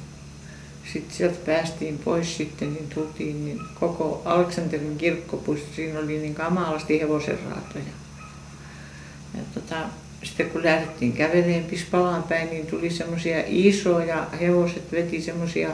sitten 0.92 1.16
sieltä 1.16 1.38
päästiin 1.46 1.98
pois 1.98 2.36
sitten, 2.36 2.74
niin 2.74 2.88
tultiin, 2.94 3.44
niin 3.44 3.60
koko 3.80 4.22
Aleksanterin 4.24 4.98
kirkkopuisto, 4.98 5.74
siinä 5.76 5.98
oli 5.98 6.18
niin 6.18 6.34
kamalasti 6.34 7.00
hevosenraatoja. 7.00 7.84
Ja 9.34 9.42
tota, 9.54 9.76
sitten 10.22 10.50
kun 10.50 10.64
lähdettiin 10.64 11.12
käveleen 11.12 11.64
Pispalaan 11.64 12.22
päin, 12.22 12.50
niin 12.50 12.66
tuli 12.66 12.90
semmoisia 12.90 13.42
isoja, 13.46 14.26
hevoset 14.40 14.92
veti 14.92 15.20
semmoisia 15.20 15.70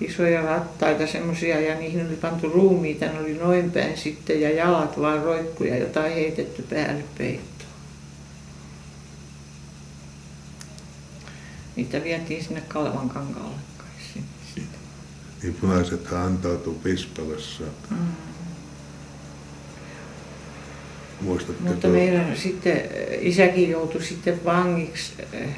isoja 0.00 0.42
rattaita 0.42 1.06
semmoisia 1.06 1.60
ja 1.60 1.78
niihin 1.78 2.06
oli 2.06 2.16
pantu 2.16 2.48
ruumiita, 2.48 3.06
ne 3.06 3.20
oli 3.20 3.34
noin 3.34 3.70
päin 3.70 3.96
sitten 3.96 4.40
ja 4.40 4.50
jalat 4.50 5.00
vaan 5.00 5.22
roikkuja, 5.22 5.78
jotain 5.78 6.14
heitetty 6.14 6.62
päälle 6.62 7.04
peittoon. 7.18 7.58
Niitä 11.76 12.04
vietiin 12.04 12.44
sinne 12.44 12.62
Kalevan 12.68 13.08
kankaalle 13.08 13.77
niin 15.42 15.54
punaiset 15.54 16.12
antautui 16.12 16.74
Pispalassa. 16.82 17.64
Mm. 17.90 17.96
Muistatteko? 21.20 21.68
Mutta 21.68 21.88
meidän 21.88 22.36
sitten 22.36 22.82
isäkin 23.20 23.70
joutui 23.70 24.02
sitten 24.02 24.44
vangiksi. 24.44 25.12
Eh, 25.32 25.48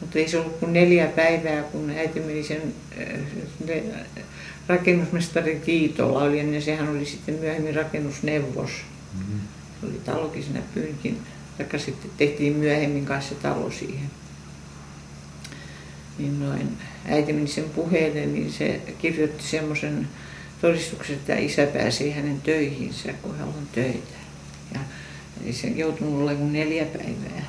mutta 0.00 0.18
ei 0.18 0.28
se 0.28 0.38
ollut 0.38 0.58
kuin 0.58 0.72
neljä 0.72 1.06
päivää, 1.06 1.62
kun 1.62 1.90
äiti 1.90 2.20
meni 2.20 2.42
sen 2.42 2.74
eh, 2.96 3.84
rakennusmestari 4.68 5.60
Kiitolla 5.64 6.22
oli, 6.22 6.54
ja 6.54 6.60
sehän 6.60 6.88
oli 6.88 7.06
sitten 7.06 7.34
myöhemmin 7.34 7.74
rakennusneuvos. 7.74 8.70
Mm-hmm. 9.14 9.40
Se 9.80 9.86
oli 9.86 10.00
talokin 10.04 10.42
siinä 10.42 10.62
Pyynkin, 10.74 11.18
taikka 11.56 11.78
sitten 11.78 12.10
tehtiin 12.16 12.56
myöhemmin 12.56 13.04
kanssa 13.04 13.34
talo 13.34 13.70
siihen 13.70 14.10
niin 16.18 16.40
noin, 16.40 16.78
äiti 17.04 17.32
meni 17.32 17.46
sen 17.46 17.64
puheelle, 17.64 18.26
niin 18.26 18.52
se 18.52 18.80
kirjoitti 18.98 19.44
semmoisen 19.44 20.08
todistuksen, 20.60 21.16
että 21.16 21.34
isä 21.34 21.66
pääsi 21.66 22.10
hänen 22.10 22.40
töihinsä, 22.40 23.12
kun 23.12 23.38
hän 23.38 23.48
on 23.48 23.68
töitä. 23.72 24.18
Ja 24.74 24.80
ei 25.44 25.52
se 25.52 25.68
joutunut 25.68 26.22
olemaan 26.22 26.52
neljä 26.52 26.84
päivää. 26.84 27.46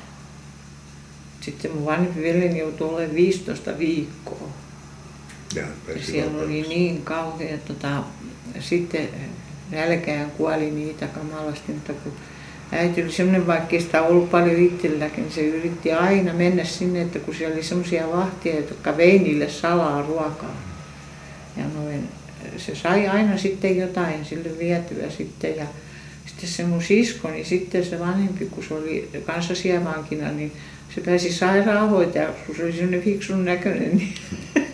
Sitten 1.40 1.70
mun 1.70 1.86
vanhempi 1.86 2.22
veljeni 2.22 2.58
joutui 2.58 2.88
olemaan 2.88 3.14
15 3.14 3.78
viikkoa. 3.78 4.48
Ja, 5.54 5.62
ja 5.62 6.02
siellä 6.02 6.42
oli 6.42 6.62
niin 6.68 7.02
kauhea, 7.02 7.58
tota, 7.58 8.04
sitten 8.60 9.08
nälkään 9.70 10.30
kuoli 10.30 10.70
niitä 10.70 11.06
kamalasti, 11.06 11.72
mutta 11.72 11.92
kun 11.92 12.12
äiti 12.74 13.02
oli 13.02 13.12
semmoinen, 13.12 13.46
vaikka 13.46 13.80
sitä 13.80 14.02
ollut 14.02 14.30
paljon 14.30 14.56
itselläkin, 14.56 15.30
se 15.30 15.40
yritti 15.40 15.92
aina 15.92 16.32
mennä 16.32 16.64
sinne, 16.64 17.02
että 17.02 17.18
kun 17.18 17.34
siellä 17.34 17.54
oli 17.54 17.62
semmoisia 17.62 18.10
vahtia, 18.10 18.56
jotka 18.56 18.96
vei 18.96 19.18
niille 19.18 19.48
salaa 19.48 20.02
ruokaa. 20.02 20.56
Ja 21.56 21.64
noin, 21.74 22.08
se 22.56 22.74
sai 22.74 23.08
aina 23.08 23.38
sitten 23.38 23.76
jotain 23.76 24.24
sille 24.24 24.58
vietyä 24.58 25.10
sitten. 25.10 25.56
Ja 25.56 25.64
sitten 26.26 26.48
se 26.48 26.64
mun 26.64 26.82
sisko, 26.82 27.30
niin 27.30 27.44
sitten 27.44 27.84
se 27.84 28.00
vanhempi, 28.00 28.46
kun 28.46 28.64
se 28.64 28.74
oli 28.74 29.10
kanssa 29.26 29.54
sievankina, 29.54 30.32
niin 30.32 30.52
se 30.94 31.00
pääsi 31.00 31.32
sairaanhoitajaksi, 31.32 32.42
kun 32.46 32.56
se 32.56 32.64
oli 32.64 32.72
semmoinen 32.72 33.02
fiksun 33.02 33.44
näköinen. 33.44 33.96
Niin 33.96 34.14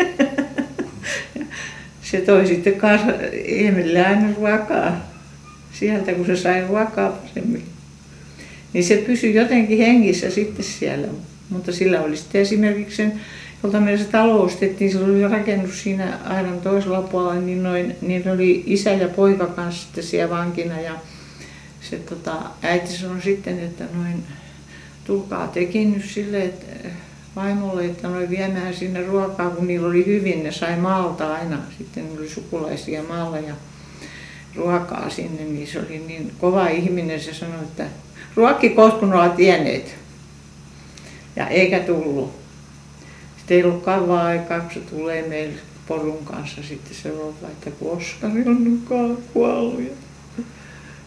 se 2.10 2.20
toi 2.20 2.46
sitten 2.46 2.74
kanssa 2.74 3.12
Emilille 3.44 4.06
aina 4.06 4.34
ruokaa 4.36 5.10
sieltä, 5.72 6.12
kun 6.12 6.26
se 6.26 6.36
sai 6.36 6.66
ruokaa 6.68 7.08
paremmin 7.08 7.69
niin 8.72 8.84
se 8.84 8.96
pysyi 8.96 9.34
jotenkin 9.34 9.78
hengissä 9.78 10.30
sitten 10.30 10.64
siellä. 10.64 11.08
Mutta 11.50 11.72
sillä 11.72 12.02
oli 12.02 12.16
sitten 12.16 12.40
esimerkiksi 12.40 12.96
sen, 12.96 13.20
jolta 13.62 13.80
meillä 13.80 14.04
se 14.04 14.10
talo 14.10 14.42
ostettiin, 14.42 14.90
sillä 14.90 15.06
oli 15.06 15.28
rakennus 15.28 15.82
siinä 15.82 16.18
aidan 16.24 16.60
toisella 16.60 17.02
puolella, 17.02 17.40
niin, 17.40 17.62
noin, 17.62 17.96
niin 18.00 18.30
oli 18.30 18.62
isä 18.66 18.90
ja 18.90 19.08
poika 19.08 19.46
kanssa 19.46 19.82
sitten 19.82 20.04
siellä 20.04 20.36
vankina. 20.36 20.80
Ja 20.80 20.92
se 21.90 21.96
tota, 21.96 22.36
äiti 22.62 22.92
sanoi 22.92 23.22
sitten, 23.22 23.58
että 23.58 23.84
noin, 23.94 24.24
tulkaa 25.04 25.48
tekin 25.48 25.92
nyt 25.92 26.04
sille, 26.04 26.42
että 26.42 26.88
vaimolle, 27.36 27.84
että 27.84 28.08
noin 28.08 28.30
viemään 28.30 28.74
sinne 28.74 29.06
ruokaa, 29.06 29.50
kun 29.50 29.66
niillä 29.66 29.88
oli 29.88 30.06
hyvin, 30.06 30.42
ne 30.42 30.52
sai 30.52 30.76
maalta 30.76 31.34
aina, 31.34 31.58
sitten 31.78 32.04
oli 32.18 32.28
sukulaisia 32.28 33.02
maalla 33.02 33.38
ja 33.38 33.54
ruokaa 34.56 35.10
sinne, 35.10 35.44
niin 35.44 35.66
se 35.66 35.78
oli 35.78 36.04
niin 36.06 36.32
kova 36.38 36.68
ihminen, 36.68 37.20
se 37.20 37.34
sanoi, 37.34 37.62
että 37.62 37.84
ruokkikoot, 38.36 38.98
kun 38.98 39.12
ovat 39.14 39.36
tienneet. 39.36 39.94
Ja 41.36 41.48
eikä 41.48 41.80
tullut. 41.80 42.40
Sitten 43.36 43.56
ei 43.56 43.64
ollut 43.64 43.82
kauan 43.84 44.26
aikaa, 44.26 44.60
kun 44.60 44.70
se 44.74 44.80
tulee 44.80 45.28
meille 45.28 45.58
porun 45.86 46.24
kanssa 46.24 46.62
sitten 46.62 46.94
se 46.94 47.10
rouva, 47.10 47.48
että 47.48 47.70
kun 47.70 47.92
Oskari 47.96 48.42
on 48.46 48.82
kuollut. 49.32 49.82
Ja 49.82 49.94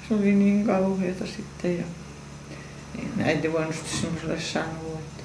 se 0.07 0.13
oli 0.13 0.31
niin 0.31 0.65
kauheata 0.65 1.25
sitten. 1.25 1.77
Ja 1.77 1.83
en 2.99 3.25
äiti 3.25 3.53
voinut 3.53 3.75
sitten 3.75 3.99
semmoiselle 4.01 4.41
sanoa, 4.41 4.99
että 4.99 5.23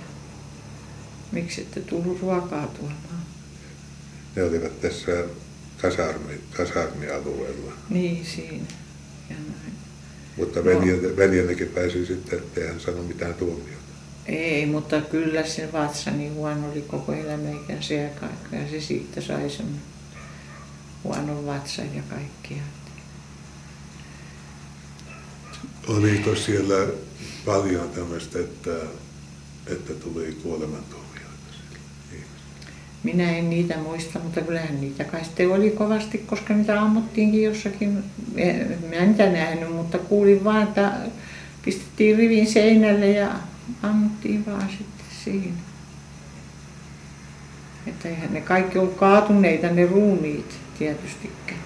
miksi 1.33 1.61
ette 1.61 1.81
tullut 1.81 2.21
ruokaa 2.23 2.67
tuomaan. 2.67 3.23
Ne 4.37 4.43
olivat 4.43 4.81
tässä 4.81 5.13
kasarmi, 5.83 6.41
kasarmialueella. 6.57 7.73
Niin, 7.91 8.27
siinä. 8.27 8.67
Mutta 10.39 10.65
veljen, 10.65 11.17
veljennekin 11.17 11.69
pääsi 11.69 12.07
sitten, 12.07 12.39
ettei 12.39 12.67
hän 12.69 12.81
sano 12.81 13.03
mitään 13.03 13.35
tuomiota. 13.35 13.79
Ei, 14.27 14.67
mutta 14.67 15.01
kyllä 15.01 15.47
se 15.47 15.73
vatsa 15.73 16.11
niin 16.11 16.35
huono 16.35 16.71
oli 16.73 16.83
koko 16.83 17.13
elämä 17.13 17.51
ikänsä 17.51 17.95
ja 17.95 18.09
kaikkea. 18.09 18.71
Se 18.71 18.81
siitä 18.81 19.21
sai 19.21 19.51
sen 19.51 19.67
huonon 21.05 21.47
vatsan 21.47 21.95
ja 21.97 22.03
kaikkia. 22.11 22.63
Oliko 25.89 26.35
siellä 26.35 26.87
paljon 27.45 27.91
tämmöistä, 27.91 28.39
että, 28.39 28.75
että 29.67 29.95
tuli 29.95 30.39
kuolemantuomioita? 30.43 31.08
Minä 33.13 33.37
en 33.37 33.51
niitä 33.51 33.77
muista, 33.77 34.19
mutta 34.19 34.41
kyllähän 34.41 34.81
niitä 34.81 35.05
kai 35.05 35.25
sitten 35.25 35.51
oli 35.51 35.71
kovasti, 35.71 36.19
koska 36.19 36.55
niitä 36.55 36.81
ammuttiinkin 36.83 37.43
jossakin. 37.43 38.05
Minä 38.89 39.07
niitä 39.07 39.31
nähnyt, 39.31 39.73
mutta 39.73 39.99
kuulin 39.99 40.45
vaan, 40.45 40.63
että 40.63 40.93
pistettiin 41.65 42.17
rivin 42.17 42.47
seinälle 42.47 43.11
ja 43.11 43.31
ammuttiin 43.83 44.47
vaan 44.47 44.69
sitten 44.69 45.07
siinä. 45.25 45.59
Että 47.87 48.09
eihän 48.09 48.33
ne 48.35 48.41
kaikki 48.41 48.79
ollut 48.79 48.97
kaatuneita 48.97 49.67
ne 49.67 49.87
ruumiit 49.87 50.59
tietystikään. 50.79 51.61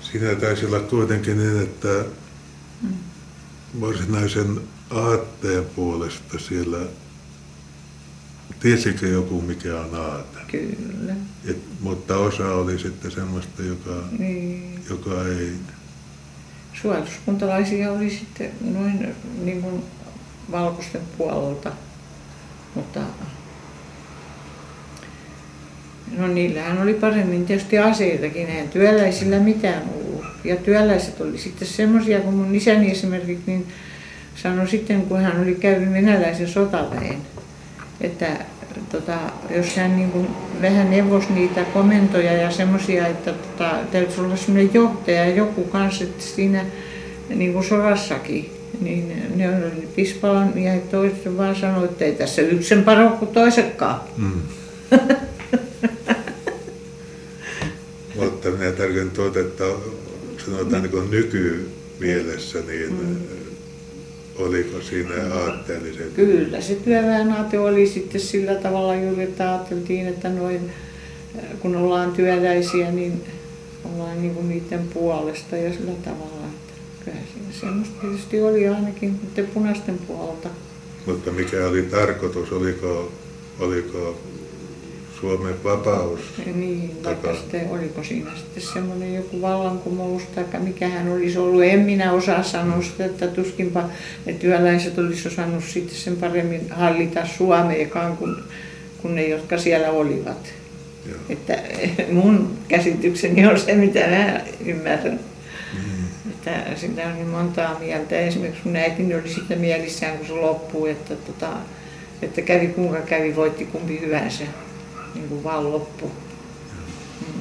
Siinä 0.00 0.34
taisi 0.34 0.66
olla 0.66 0.80
kuitenkin 0.80 1.38
niin, 1.38 1.62
että 1.62 2.04
mm. 2.82 2.88
varsinaisen 3.80 4.60
aatteen 4.90 5.64
puolesta 5.64 6.38
siellä 6.38 6.78
Tiesikö 8.60 9.08
joku 9.08 9.40
mikä 9.40 9.80
on 9.80 9.94
aate? 9.94 10.38
Kyllä. 10.50 11.14
Et, 11.48 11.58
mutta 11.80 12.16
osa 12.16 12.54
oli 12.54 12.78
sitten 12.78 13.10
semmoista, 13.10 13.62
joka, 13.62 14.04
niin. 14.18 14.80
joka 14.90 15.10
ei. 15.28 15.52
Suojeluskuntalaisia 16.82 17.92
oli 17.92 18.10
sitten 18.10 18.50
noin 18.60 19.14
niin 19.44 19.62
kuin 19.62 19.82
valkoisten 20.50 21.00
puolelta, 21.18 21.72
mutta 22.74 23.00
no 26.16 26.26
niillähän 26.26 26.82
oli 26.82 26.94
paremmin 26.94 27.46
tietysti 27.46 27.78
aseitakin, 27.78 28.46
eihän 28.46 28.68
työläisillä 28.68 29.38
mitään 29.38 29.82
ollut. 29.94 30.24
Ja 30.44 30.56
työläiset 30.56 31.20
oli 31.20 31.38
sitten 31.38 31.68
semmoisia, 31.68 32.20
kun 32.20 32.34
mun 32.34 32.54
isäni 32.54 32.90
esimerkiksi 32.90 33.44
niin 33.46 33.66
sanoi 34.34 34.68
sitten, 34.68 35.02
kun 35.02 35.20
hän 35.20 35.40
oli 35.40 35.54
käynyt 35.54 35.92
venäläisen 35.92 36.48
sotaväen, 36.48 37.16
että 38.00 38.44
tota, 38.92 39.18
jos 39.50 39.76
hän 39.76 39.96
niin 39.96 40.10
kuin 40.10 40.28
vähän 40.62 40.90
neuvosi 40.90 41.32
niitä 41.32 41.64
komentoja 41.64 42.32
ja 42.32 42.50
semmoisia, 42.50 43.06
että 43.06 43.32
tota, 43.32 43.78
täytyisi 43.92 44.20
olla 44.20 44.36
semmoinen 44.36 44.74
johtaja 44.74 45.26
joku 45.26 45.64
kanssa, 45.64 46.04
että 46.04 46.22
siinä 46.22 46.64
niin 47.28 47.52
kuin 47.52 47.64
sodassakin, 47.64 48.50
niin 48.80 49.22
ne 49.36 49.48
oli 49.48 49.88
Pispalan 49.96 50.58
ja 50.58 50.80
toiset 50.90 51.36
vaan 51.36 51.56
sanoi, 51.56 51.84
että 51.84 52.04
ei 52.04 52.14
tässä 52.14 52.42
yksin 52.42 52.84
paro 52.84 53.10
kuin 53.10 53.30
toisetkaan. 53.30 54.00
Mm. 54.16 54.42
Mutta 58.16 58.50
minä 58.50 58.72
tarkoitan 58.72 59.10
tuota, 59.10 59.40
että 59.40 59.64
sanotaan 60.46 60.82
niin 60.82 61.10
nykymielessä, 61.10 62.58
niin 62.66 62.92
mm 62.92 63.16
Oliko 64.38 64.80
siinä 64.80 65.34
aatteelliset? 65.34 66.12
Kyllä, 66.12 66.60
se 66.60 66.74
työväen 66.74 67.32
aate 67.32 67.58
oli 67.58 67.86
sitten 67.86 68.20
sillä 68.20 68.54
tavalla 68.54 68.94
juuri, 68.94 69.22
että 69.22 69.50
ajateltiin, 69.52 70.06
että 70.06 70.28
noin, 70.28 70.72
kun 71.60 71.76
ollaan 71.76 72.12
työläisiä, 72.12 72.90
niin 72.92 73.24
ollaan 73.84 74.22
niin 74.22 74.34
kuin 74.34 74.48
niiden 74.48 74.88
puolesta 74.94 75.56
ja 75.56 75.72
sillä 75.72 75.92
tavalla. 76.04 76.46
Että 76.46 76.74
kyllä 77.04 77.18
siinä 77.34 77.52
semmoista 77.60 77.94
tietysti 78.00 78.42
oli 78.42 78.68
ainakin 78.68 79.20
punaisten 79.54 79.98
puolta. 79.98 80.48
Mutta 81.06 81.30
mikä 81.30 81.66
oli 81.66 81.82
tarkoitus? 81.82 82.52
Oliko, 82.52 83.12
oliko 83.60 84.18
Suomen 85.20 85.64
vapaus. 85.64 86.20
Niin, 86.54 86.90
vaikka 87.04 87.34
sitten, 87.34 87.70
oliko 87.70 88.04
siinä 88.04 88.30
sitten 88.36 88.62
semmoinen 88.62 89.14
joku 89.14 89.42
vallankumous 89.42 90.22
tai 90.22 90.44
mikä 90.60 90.88
hän 90.88 91.12
olisi 91.12 91.38
ollut. 91.38 91.64
En 91.64 91.80
minä 91.80 92.12
osaa 92.12 92.42
sanoa 92.42 92.82
sitä, 92.82 93.04
että 93.04 93.26
tuskinpa 93.26 93.84
ne 94.26 94.32
työläiset 94.32 94.98
olisi 94.98 95.28
osannut 95.28 95.64
sitten 95.64 95.96
sen 95.96 96.16
paremmin 96.16 96.70
hallita 96.70 97.26
Suomeekaan 97.26 98.16
kuin, 98.16 98.36
kuin 99.02 99.14
ne, 99.14 99.28
jotka 99.28 99.58
siellä 99.58 99.90
olivat. 99.90 100.54
Joo. 101.08 101.18
Että 101.28 101.58
mun 102.12 102.58
käsitykseni 102.68 103.46
on 103.46 103.60
se, 103.60 103.74
mitä 103.74 104.00
mä 104.00 104.40
ymmärrän. 104.66 105.20
Mm. 105.72 106.30
Että 106.30 106.64
sitä 106.76 107.06
on 107.06 107.14
niin 107.14 107.28
montaa 107.28 107.78
mieltä. 107.78 108.18
Esimerkiksi 108.18 108.62
mun 108.64 108.76
äitini 108.76 109.14
oli 109.14 109.28
sitten 109.28 109.60
mielissään, 109.60 110.18
kun 110.18 110.26
se 110.26 110.32
loppui, 110.32 110.90
että, 110.90 111.16
tota, 111.16 111.48
että 112.22 112.42
kävi 112.42 112.66
kuinka 112.66 113.00
kävi, 113.00 113.36
voitti 113.36 113.64
kumpi 113.64 114.00
hyvänsä 114.00 114.44
niin 115.16 115.28
kuin 115.28 115.44
vaan 115.44 115.72
loppu. 115.72 116.12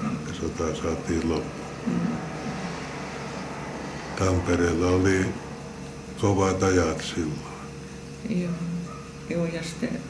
Ja, 0.04 0.34
sota 0.34 0.76
saatiin 0.82 1.30
loppu. 1.30 1.62
Mm. 1.88 2.00
Tampereella 4.20 4.88
oli 4.88 5.26
kovat 6.22 6.64
ajat 6.64 7.02
silloin. 7.02 7.56
Joo, 8.30 8.52
Joo 9.30 9.46
ja 9.46 9.64
sitten 9.64 10.02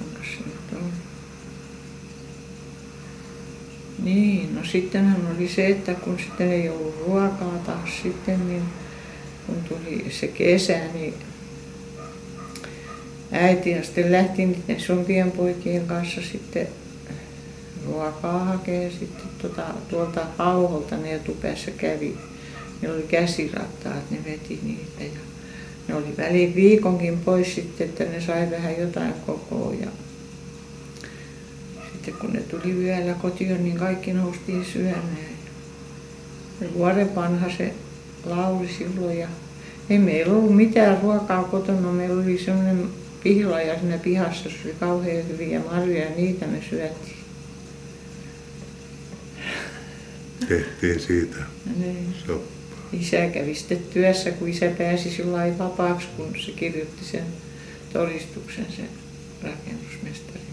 onko 0.00 0.18
se 0.22 0.44
nyt 0.46 0.82
on? 0.82 0.92
Niin, 4.02 4.54
no 4.54 4.64
sittenhän 4.64 5.28
oli 5.36 5.48
se, 5.48 5.66
että 5.66 5.94
kun 5.94 6.18
sitten 6.18 6.52
ei 6.52 6.68
ollut 6.68 7.04
ruokaa 7.06 7.58
taas 7.66 7.90
sitten, 8.02 8.48
niin 8.48 8.62
kun 9.46 9.56
tuli 9.68 10.06
se 10.10 10.26
kesä, 10.26 10.78
niin 10.92 11.14
äiti 13.34 13.70
ja 13.70 13.84
sitten 13.84 14.12
lähti 14.12 14.46
niiden 14.46 14.80
sun 14.80 15.04
pienpoikien 15.04 15.86
kanssa 15.86 16.20
sitten 16.32 16.68
ruokaa 17.86 18.44
hakee 18.44 18.90
sitten 18.90 19.28
tuota, 19.38 19.62
tuolta 19.88 20.20
hauholta 20.38 20.96
ne 20.96 21.14
etupäässä 21.14 21.70
kävi. 21.70 22.16
Ne 22.82 22.92
oli 22.92 23.02
käsirattaat, 23.02 24.10
ne 24.10 24.18
veti 24.24 24.60
niitä 24.62 25.04
ja 25.04 25.20
ne 25.88 25.94
oli 25.94 26.14
väliin 26.18 26.54
viikonkin 26.54 27.18
pois 27.18 27.54
sitten, 27.54 27.88
että 27.88 28.04
ne 28.04 28.20
sai 28.20 28.50
vähän 28.50 28.80
jotain 28.80 29.14
kokoa 29.26 29.74
ja 29.80 29.88
sitten 31.92 32.14
kun 32.14 32.32
ne 32.32 32.40
tuli 32.40 32.72
yöllä 32.72 33.14
kotiin, 33.14 33.64
niin 33.64 33.76
kaikki 33.76 34.12
noustiin 34.12 34.64
syömään. 34.64 35.34
Vuoden 36.74 37.14
vanha 37.14 37.50
se 37.56 37.74
lauli 38.24 38.68
silloin 38.78 39.18
ja 39.18 39.28
ei 39.90 39.98
meillä 39.98 40.32
ollut 40.32 40.56
mitään 40.56 40.98
ruokaa 41.02 41.44
kotona. 41.44 41.92
Meillä 41.92 42.22
oli 42.22 42.38
semmoinen 42.38 42.88
pihla 43.24 43.60
ja 43.60 43.80
siinä 43.80 43.98
pihassa 43.98 44.48
oli 44.64 44.74
kauhean 44.80 45.28
hyviä 45.28 45.60
marjoja 45.60 46.04
ja 46.04 46.10
niitä 46.16 46.46
me 46.46 46.62
syötiin. 46.70 47.16
Tehtiin 50.48 51.00
siitä 51.00 51.36
niin. 51.76 52.14
Isä 52.92 53.26
kävi 53.26 53.54
sitten 53.54 53.78
työssä, 53.78 54.30
kun 54.30 54.48
isä 54.48 54.70
pääsi 54.78 55.10
sillä 55.10 55.58
vapaaksi, 55.58 56.06
kun 56.16 56.34
se 56.46 56.52
kirjoitti 56.52 57.04
sen 57.04 57.24
todistuksen, 57.92 58.66
se 58.76 58.82
rakennusmestari. 59.42 60.44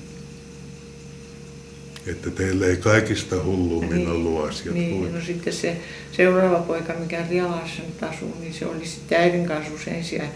Että 2.07 2.29
teillä 2.29 2.67
ei 2.67 2.77
kaikista 2.77 3.43
hullummin 3.43 3.95
niin, 3.95 4.09
ollut 4.09 4.49
asiat 4.49 4.75
Niin, 4.75 5.13
no 5.13 5.21
sitten 5.21 5.53
se 5.53 5.77
seuraava 6.11 6.59
poika, 6.59 6.93
mikä 6.93 7.25
Rialassa 7.29 7.81
nyt 7.81 8.03
asuu, 8.03 8.37
niin 8.39 8.53
se 8.53 8.65
oli 8.65 8.85
sitten 8.85 9.19
äidin 9.19 9.45
kanssa 9.45 9.73
usein 9.73 10.03
siellä 10.03 10.27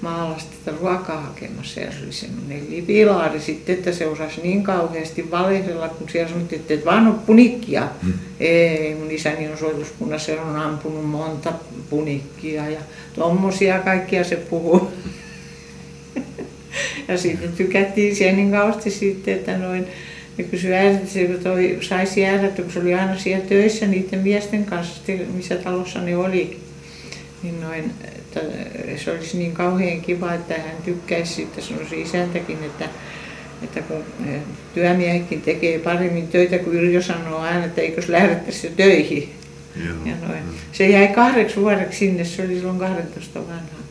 maalasta 0.00 0.70
ruokaa 0.80 1.20
hakemassa 1.20 1.80
ja 1.80 1.92
se 1.92 1.98
oli 2.04 2.12
semmoinen 2.12 2.70
lipilaari 2.70 3.40
sitten, 3.40 3.74
että 3.74 3.92
se 3.92 4.06
osasi 4.06 4.40
niin 4.42 4.62
kauheasti 4.62 5.30
valehdella, 5.30 5.88
kun 5.88 6.08
siellä 6.08 6.32
sanottiin, 6.32 6.60
että 6.60 6.74
et 6.74 6.84
vaan 6.84 7.06
ole 7.06 7.14
punikkia. 7.26 7.88
Mm. 8.02 8.12
Ei, 8.40 8.94
mun 8.94 9.10
isäni 9.10 9.48
on 9.48 9.58
soituskunnassa, 9.58 10.26
se 10.26 10.40
on 10.40 10.56
ampunut 10.56 11.10
monta 11.10 11.52
punikkia 11.90 12.70
ja 12.70 12.80
tommosia 13.14 13.78
kaikkia 13.78 14.24
se 14.24 14.36
puhuu. 14.36 14.92
ja 17.08 17.18
sitten 17.18 17.52
tykättiin 17.52 18.16
siellä 18.16 18.36
niin 18.36 18.50
kauheasti 18.50 18.90
sitten, 18.90 19.34
että 19.34 19.58
noin, 19.58 19.86
ne 20.38 20.44
kysyi 20.44 20.74
äidiltä, 20.74 21.32
kun 21.32 21.42
toi 21.42 21.78
saisi 21.80 22.20
jäädä, 22.20 22.48
kun 22.48 22.72
se 22.72 22.78
oli 22.78 22.94
aina 22.94 23.18
siellä 23.18 23.44
töissä 23.44 23.86
niiden 23.86 24.20
miesten 24.20 24.64
kanssa, 24.64 25.12
missä 25.34 25.56
talossa 25.56 26.00
ne 26.00 26.16
oli. 26.16 26.60
Niin 27.42 27.60
noin, 27.60 27.92
että 28.40 29.04
se 29.04 29.10
olisi 29.10 29.38
niin 29.38 29.52
kauhean 29.52 30.00
kiva, 30.00 30.34
että 30.34 30.54
hän 30.54 30.76
tykkäisi 30.84 31.34
sitten, 31.34 31.64
sanoisi 31.64 32.00
isäntäkin, 32.00 32.58
että, 32.64 32.88
että 33.62 33.82
kun 33.82 34.04
työmiehetkin 34.74 35.42
tekee 35.42 35.78
paremmin 35.78 36.28
töitä, 36.28 36.58
kuin 36.58 36.76
Yrjö 36.76 37.02
sanoo 37.02 37.38
aina, 37.38 37.64
että 37.64 37.80
eikös 37.80 38.08
lähdettäisi 38.08 38.72
töihin. 38.76 39.34
Joo. 39.86 39.96
Ja 40.04 40.28
noin. 40.28 40.42
Se 40.72 40.88
jäi 40.88 41.08
kahdeksi 41.08 41.56
vuodeksi 41.56 41.98
sinne, 41.98 42.24
se 42.24 42.42
oli 42.42 42.54
silloin 42.54 42.78
12 42.78 43.40
vanha. 43.40 43.84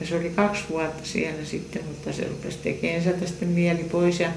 Ja 0.00 0.06
se 0.06 0.16
oli 0.16 0.30
kaksi 0.36 0.62
vuotta 0.70 1.02
siellä 1.02 1.44
sitten, 1.44 1.82
mutta 1.84 2.12
se 2.12 2.28
rupesi 2.28 2.58
tekemään 2.62 3.02
sieltä 3.02 3.26
sitten 3.26 3.48
mieli 3.48 3.84
pois. 3.84 4.20
Ja 4.20 4.28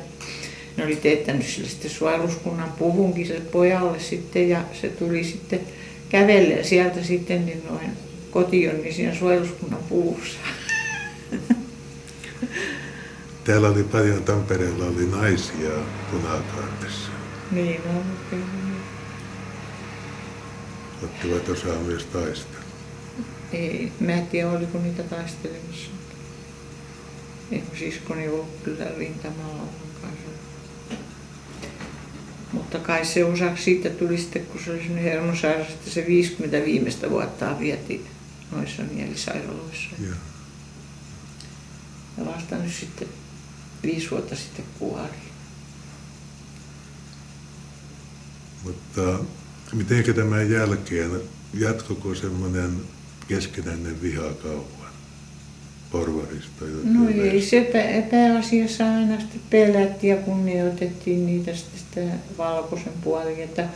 ne 0.78 0.86
oli 0.86 0.96
teettänyt 0.96 1.46
sille 1.46 1.70
sitten 1.70 1.92
suojeluskunnan 1.92 2.74
puvunkin 2.80 3.28
sille 3.28 3.42
pojalle 3.52 4.00
sitten 4.00 4.50
ja 4.50 4.62
se 4.82 4.90
tuli 4.90 5.24
sitten 5.24 5.60
kävelle 6.10 6.64
sieltä 6.64 7.04
sitten 7.04 7.46
niin 7.46 7.64
noin 7.70 8.05
kotiin, 8.36 8.82
niin 8.82 8.94
siinä 8.94 9.16
suojeluskunnan 9.16 9.84
puussa. 9.90 10.40
Täällä 13.44 13.70
oli 13.70 13.84
paljon, 13.84 14.24
Tampereella 14.24 14.86
oli 14.86 15.06
naisia 15.06 15.72
punakaartissa. 16.12 17.12
Niin 17.52 17.82
on, 17.90 18.04
kyllä. 18.30 18.46
Ottivat 21.04 21.50
osaa 21.50 21.76
myös 21.76 22.06
taistella. 22.06 22.66
Ei, 23.54 23.92
mä 24.00 24.12
en 24.12 24.28
tiedä 24.28 24.50
oliko 24.50 24.78
niitä 24.78 25.04
taistelemassa. 25.04 25.92
Mun 27.52 27.62
siskoni 27.80 28.28
ollut 28.28 28.50
kyllä 28.64 28.86
rintamalla 28.98 29.64
ollenkaan. 29.64 30.14
Mutta 32.52 32.80
kai 32.80 33.06
se 33.06 33.26
osaksi 33.26 33.64
siitä 33.64 33.90
tuli 33.90 34.18
sitten, 34.18 34.46
kun 34.46 34.62
se 34.66 34.72
oli 34.72 34.80
sellainen 34.80 35.04
hermosairas, 35.04 35.68
että 35.68 35.90
se 35.90 36.06
50 36.08 36.66
viimeistä 36.66 37.10
vuotta 37.10 37.60
vietiin 37.60 38.06
noissa 38.52 38.84
mielisairaaloissa. 38.84 39.90
Joo. 40.04 40.16
Ja 42.18 42.26
vasta 42.26 42.56
nyt 42.56 42.74
sitten 42.74 43.08
viisi 43.84 44.12
vuotta 44.12 44.36
sitten 44.36 44.66
kuoli. 44.80 45.26
Mutta 48.64 49.20
miten 49.74 50.16
tämän 50.16 50.52
jälkeen, 50.52 51.12
jatkoko 51.54 52.16
semmoinen 52.16 52.72
keskinäinen 53.28 54.02
viha 54.02 54.34
kauan 54.44 54.66
porvarista? 55.92 56.66
No 56.84 57.10
ei 57.10 57.42
se 57.42 57.72
pä- 57.74 58.10
pääasiassa 58.12 58.96
aina 58.96 59.20
sitten 59.20 59.42
pelättiin 59.50 60.16
ja 60.16 60.22
kunnioitettiin 60.22 61.26
niitä 61.26 61.56
sitten 61.56 61.80
sitä 61.80 62.18
valkoisen 62.38 62.94
puolin, 63.04 63.44
että 63.44 63.68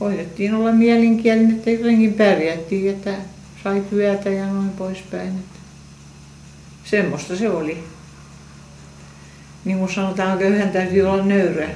hoidettiin 0.00 0.54
olla 0.54 0.72
mielenkielinen, 0.72 1.56
että 1.56 1.70
jotenkin 1.70 2.14
pärjättiin, 2.14 2.90
että 2.90 3.14
sai 3.68 3.80
työtä 3.90 4.30
ja 4.30 4.46
noin 4.46 4.70
poispäin. 4.70 5.28
Että 5.28 5.58
semmoista 6.84 7.36
se 7.36 7.50
oli. 7.50 7.84
Niin 9.64 9.78
kuin 9.78 9.94
sanotaan, 9.94 10.38
köyhän 10.38 10.70
täytyy 10.70 11.02
olla 11.02 11.24
nöyrä. 11.24 11.68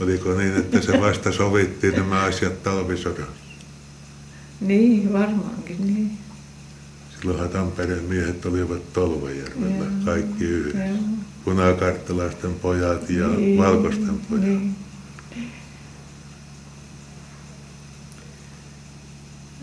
Oliko 0.00 0.34
niin, 0.34 0.56
että 0.56 0.80
se 0.80 1.00
vasta 1.00 1.32
sovittiin 1.32 1.94
nämä 1.94 2.22
asiat 2.22 2.62
talvisodassa? 2.62 3.32
Niin, 4.60 5.12
varmaankin 5.12 5.86
niin. 5.86 6.18
Silloinhan 7.18 7.48
Tampereen 7.48 8.04
miehet 8.04 8.46
olivat 8.46 8.92
Tolvajärvellä, 8.92 9.84
Joo. 9.84 10.04
kaikki 10.04 10.44
yhdessä. 10.44 10.84
Joo. 10.84 10.98
Punakarttalaisten 11.44 12.54
pojat 12.54 13.10
ja 13.10 13.28
Niin, 13.28 13.58
valkoisten 13.58 14.20
pojat. 14.30 14.44
Niin. 14.44 14.76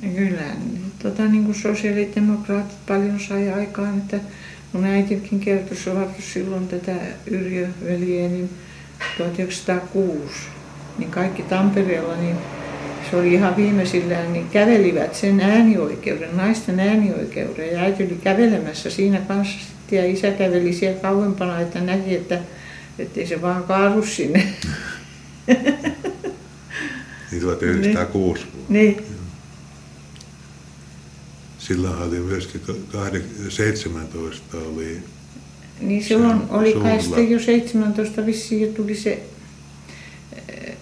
Ja 0.01 0.09
Kyllä, 0.09 0.43
tota, 1.15 1.29
niin 1.29 1.43
kuin 1.43 1.55
sosiaalidemokraatit 1.55 2.85
paljon 2.87 3.19
sai 3.19 3.49
aikaan, 3.49 3.97
että 3.97 4.17
mun 4.73 4.85
äitikin 4.85 5.39
kertoi, 5.39 5.77
se 5.77 5.91
silloin 6.19 6.67
tätä 6.67 6.95
Yrjö 7.27 7.67
veljeä, 7.85 8.29
niin 8.29 8.49
1906, 9.17 10.33
niin 10.97 11.11
kaikki 11.11 11.43
Tampereella, 11.43 12.15
niin 12.15 12.35
se 13.09 13.17
oli 13.17 13.33
ihan 13.33 13.55
viimeisillään, 13.55 14.33
niin 14.33 14.49
kävelivät 14.49 15.15
sen 15.15 15.41
äänioikeuden, 15.41 16.37
naisten 16.37 16.79
äänioikeuden. 16.79 17.73
Ja 17.73 17.79
äiti 17.79 18.03
oli 18.03 18.19
kävelemässä 18.23 18.89
siinä 18.89 19.21
kanssa 19.27 19.59
sitten 19.59 19.97
ja 19.97 20.05
isä 20.05 20.31
käveli 20.31 20.73
siellä 20.73 20.99
kauempana, 20.99 21.59
että 21.59 21.81
näki, 21.81 22.15
että 22.15 22.39
ettei 22.99 23.27
se 23.27 23.41
vaan 23.41 23.63
kaadu 23.63 24.05
sinne. 24.05 24.43
Niin 27.31 27.41
1906 27.41 28.45
vuonna. 28.53 28.65
niin, 28.69 29.14
Silloin 31.67 32.01
oli 32.01 32.19
myöskin 32.19 32.61
kahdek- 32.91 33.49
17 33.49 34.57
oli, 34.57 35.03
niin 35.81 36.03
silloin 36.03 36.39
Se 36.39 36.45
oli 36.49 36.73
kai 36.73 37.01
sitten 37.03 37.31
jo 37.31 37.39
17 37.39 38.25
vissiin 38.25 38.61
jo 38.61 38.73
tuli 38.73 38.95
se 38.95 39.23
eh, 40.47 40.77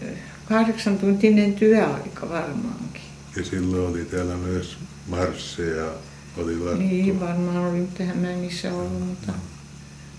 kahdeksan 0.49 0.97
tuntinen 0.97 1.53
työaika 1.53 2.29
varmaankin. 2.29 3.01
ja 3.35 3.45
silloin 3.45 3.89
oli 3.89 4.05
täällä 4.05 4.35
myös 4.37 4.77
marsseja, 5.07 5.91
oli 6.37 6.57
lakko. 6.59 6.79
Niin 6.79 7.19
varmaan 7.19 7.57
oli, 7.57 7.79
mutta 7.79 8.03
mä 8.03 8.27
niissä 8.27 8.73
ollut, 8.73 9.07
mutta 9.07 9.33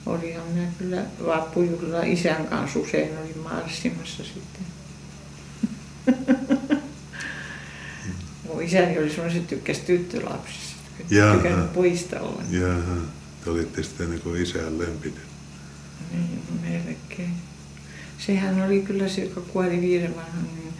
olihan 0.06 0.46
minä 0.54 0.68
kyllä 0.78 1.04
vappujuhlilla 1.26 2.02
isän 2.02 2.46
kanssa 2.46 2.78
usein 2.78 3.18
olin 3.18 3.38
marssimassa 3.38 4.22
sitten. 4.24 4.64
Mun 8.54 8.62
isäni 8.62 8.98
oli 8.98 9.10
semmoinen, 9.10 9.36
että 9.36 9.48
tykkäsi 9.50 9.80
tyttölapsista, 9.80 10.74
tykännyt 11.08 11.72
pojista 11.72 12.20
olla. 12.20 12.42
Jaha, 12.50 12.96
te 13.44 13.50
olitte 13.50 13.82
sitten 13.82 14.10
niin 14.10 14.20
kuin 14.20 14.42
isän 14.42 14.78
lempinen. 14.78 15.22
Niin, 16.12 16.42
melkein. 16.62 17.34
Sehän 18.18 18.62
oli 18.66 18.80
kyllä 18.82 19.08
se, 19.08 19.24
joka 19.24 19.40
kuoli 19.40 19.80
viiden 19.80 20.16
vanhan, 20.16 20.42
niin 20.56 20.72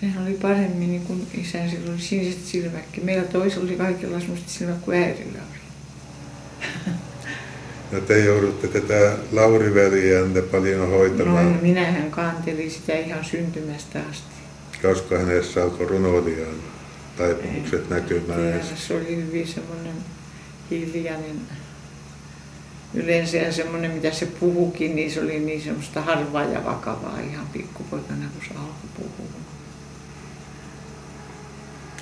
sehän 0.00 0.22
oli 0.26 0.34
paremmin 0.34 0.90
niin 0.90 1.02
kuin 1.02 1.26
isän, 1.34 1.70
sillä 1.70 1.92
oli 1.92 2.00
siniset 2.00 2.44
silmätkin. 2.46 3.04
Meillä 3.04 3.24
toisella 3.24 3.64
oli 3.64 3.76
kaikilla 3.76 4.20
semmoiset 4.20 4.48
silmät 4.48 4.78
kuin 4.80 4.98
äidillä 5.02 5.38
oli. 5.38 5.58
No 7.92 8.00
te 8.00 8.18
joudutte 8.24 8.68
tätä 8.68 9.16
Lauri 9.32 9.74
paljon 10.42 10.80
No, 10.80 10.86
hoitamaan, 10.86 11.58
minähän 11.62 12.10
kantelin 12.10 12.70
sitä 12.70 12.92
ihan 12.98 13.24
syntymästä 13.24 14.00
asti. 14.10 14.32
koska 14.82 15.18
hänessä 15.18 15.62
alkoi 15.62 15.86
runoilijan 15.86 16.54
taipumukset 17.16 17.90
näkymään. 17.90 18.40
Tiedä, 18.40 18.64
se 18.76 18.94
oli 18.94 19.16
hyvin 19.16 19.48
semmoinen 19.48 19.94
hiljainen. 20.70 21.40
Yleensä 22.94 23.52
semmoinen, 23.52 23.90
mitä 23.90 24.10
se 24.10 24.26
puhukin, 24.26 24.96
niin 24.96 25.10
se 25.10 25.20
oli 25.20 25.38
niin 25.38 25.62
semmoista 25.62 26.00
harvaa 26.00 26.44
ja 26.44 26.64
vakavaa 26.64 27.20
ihan 27.20 27.46
pikkupoikana, 27.52 28.24
kun 28.34 28.42
se 28.48 28.54
alkoi 28.54 28.90
puhua. 28.96 29.32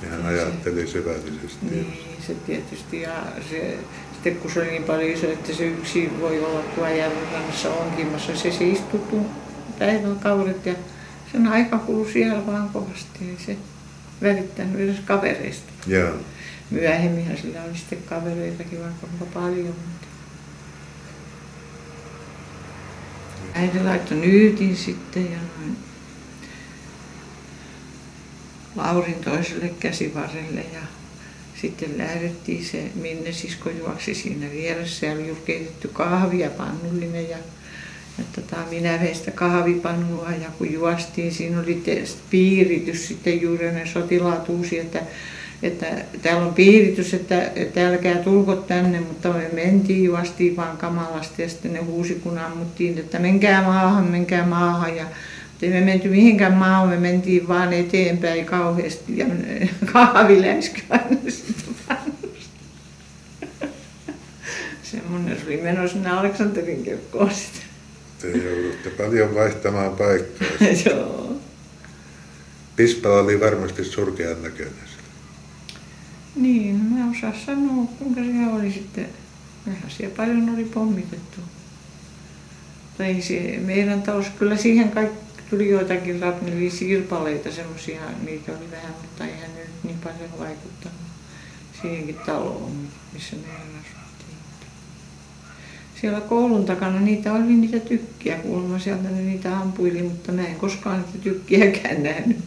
Ja 0.03 0.09
hän 0.09 0.27
ajatteli 0.27 0.87
syvällisesti. 0.87 1.67
Niin, 1.71 1.97
se 2.27 2.35
tietysti. 2.35 3.01
Ja 3.01 3.23
se, 3.51 3.79
sitten 4.13 4.37
kun 4.37 4.51
se 4.51 4.61
oli 4.61 4.71
niin 4.71 4.85
paljon 4.85 5.11
iso, 5.11 5.27
että 5.27 5.53
se 5.53 5.67
yksi 5.67 6.11
voi 6.21 6.45
olla 6.45 6.61
tuolla 6.61 6.91
järven 6.91 7.33
rannassa 7.33 7.71
onkimassa, 7.71 8.37
se, 8.37 8.51
se 8.51 8.69
istui 8.69 9.01
päiväkaudet 9.79 10.67
ja 10.67 10.75
sen 11.33 11.47
aika 11.47 11.79
kului 11.79 12.13
siellä 12.13 12.47
vaan 12.47 12.69
kovasti. 12.69 13.19
Ei 13.29 13.37
se 13.47 13.57
välittänyt 14.23 14.81
edes 14.81 15.01
kavereista. 15.05 15.73
Joo. 15.87 16.15
Myöhemminhän 16.71 17.37
sillä 17.37 17.63
oli 17.63 17.79
sitten 17.79 18.03
kavereitakin 18.03 18.81
vaikka 18.81 19.07
kuinka 19.07 19.41
paljon. 19.41 19.67
Mutta... 19.67 20.07
Äiti 23.55 23.81
laittoi 23.81 24.19
nyytin 24.19 24.77
sitten 24.77 25.33
ja 25.33 25.39
noin 25.39 25.77
Laurin 28.77 29.25
toiselle 29.25 29.69
käsivarrelle 29.81 30.61
ja 30.75 30.81
sitten 31.61 31.99
lähdettiin 31.99 32.65
se 32.65 32.91
Minne 32.95 33.33
sisko 33.33 33.71
juoksi 33.71 34.15
siinä 34.15 34.51
vieressä 34.51 35.07
ja 35.07 35.13
oli 35.13 35.37
keitetty 35.45 35.89
kahvia 35.89 36.51
pannullinen 36.51 37.31
ja, 37.31 37.39
ja 38.21 38.27
tota, 38.35 38.57
minä 38.71 39.01
vein 39.01 39.15
sitä 39.15 39.31
kahvipannua 39.31 40.31
ja 40.31 40.49
kun 40.59 40.73
juostiin, 40.73 41.33
siinä 41.33 41.61
oli 41.61 41.83
piiritys 42.31 43.09
sitten 43.09 43.41
juuri 43.41 43.73
ne 43.73 43.87
sotilaat 43.87 44.49
uusi, 44.49 44.79
että 44.79 45.03
että 45.63 45.87
täällä 46.23 46.47
on 46.47 46.55
piiritys, 46.55 47.15
että, 47.15 47.51
että 47.57 47.89
älkää 47.89 48.17
tulko 48.17 48.57
tänne, 48.57 49.01
mutta 49.01 49.29
me 49.29 49.49
mentiin, 49.53 50.05
juostiin 50.05 50.57
vaan 50.57 50.77
kamalasti 50.77 51.43
ja 51.43 51.49
sitten 51.49 51.73
ne 51.73 51.81
huusi, 51.81 52.15
kun 52.15 52.39
ammuttiin, 52.39 52.99
että 52.99 53.19
menkää 53.19 53.63
maahan, 53.63 54.05
menkää 54.05 54.47
maahan 54.47 54.97
ja 54.97 55.05
ei 55.63 55.71
me 55.71 55.81
menty 55.81 56.09
mihinkään 56.09 56.53
maahan, 56.53 56.89
me 56.89 56.97
mentiin 56.97 57.49
vaan 57.49 57.73
eteenpäin 57.73 58.45
kauheasti 58.45 59.19
ja 59.19 59.27
kahvi 59.93 60.43
länsky 60.43 60.81
aina 60.89 61.05
pannusta. 61.05 61.53
Semmoinen 64.83 65.37
se 65.37 65.47
oli 65.47 65.57
menossa 65.57 65.95
sinne 65.95 66.11
Aleksanterin 66.11 66.85
kirkkoon 66.85 67.31
sitten. 67.31 67.70
Te 68.21 68.29
joudutte 68.29 68.91
paljon 68.91 69.35
vaihtamaan 69.35 69.97
paikkaa. 69.97 70.49
Joo. 70.87 71.37
Pispala 72.77 73.21
oli 73.21 73.41
varmasti 73.41 73.85
surkean 73.85 74.43
näköinen. 74.43 74.75
Niin, 76.37 76.77
mä 76.77 77.11
osaa 77.11 77.33
sanoa, 77.47 77.87
kuinka 77.99 78.21
se 78.21 78.53
oli 78.53 78.73
sitten. 78.73 79.09
Vähän 79.67 79.91
siellä 79.91 80.15
paljon 80.17 80.55
oli 80.55 80.65
pommitettu. 80.65 81.41
Tai 82.99 83.23
se, 83.23 83.59
meidän 83.65 84.03
talous, 84.03 84.27
kyllä 84.39 84.57
siihen 84.57 84.91
kaikki 84.91 85.43
tuli 85.51 85.71
joitakin 85.71 86.21
rapneli 86.21 86.71
sirpaleita, 86.71 87.53
semmoisia, 87.53 88.01
niitä 88.25 88.53
oli 88.53 88.71
vähän, 88.71 88.95
mutta 89.03 89.27
eihän 89.27 89.55
ne 89.55 89.61
nyt 89.61 89.85
niin 89.85 89.99
paljon 89.99 90.39
vaikuttanut 90.39 91.01
siihenkin 91.83 92.17
taloon, 92.27 92.89
missä 93.13 93.37
me 93.37 93.43
asuttiin. 93.43 93.70
Siellä 96.01 96.21
koulun 96.21 96.65
takana 96.65 97.01
niitä 97.01 97.33
oli 97.33 97.43
niitä 97.43 97.79
tykkiä, 97.79 98.37
kuulemma 98.37 98.79
sieltä 98.79 99.09
ne 99.09 99.23
niitä 99.23 99.59
ampuili, 99.59 100.03
mutta 100.03 100.33
mä 100.33 100.47
en 100.47 100.57
koskaan 100.57 101.01
niitä 101.03 101.19
tykkiäkään 101.23 102.03
nähnyt. 102.03 102.39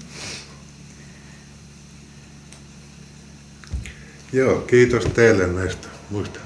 Joo, 4.33 4.61
kiitos 4.61 5.03
teille 5.05 5.47
näistä. 5.47 5.87
Mm. 6.11 6.42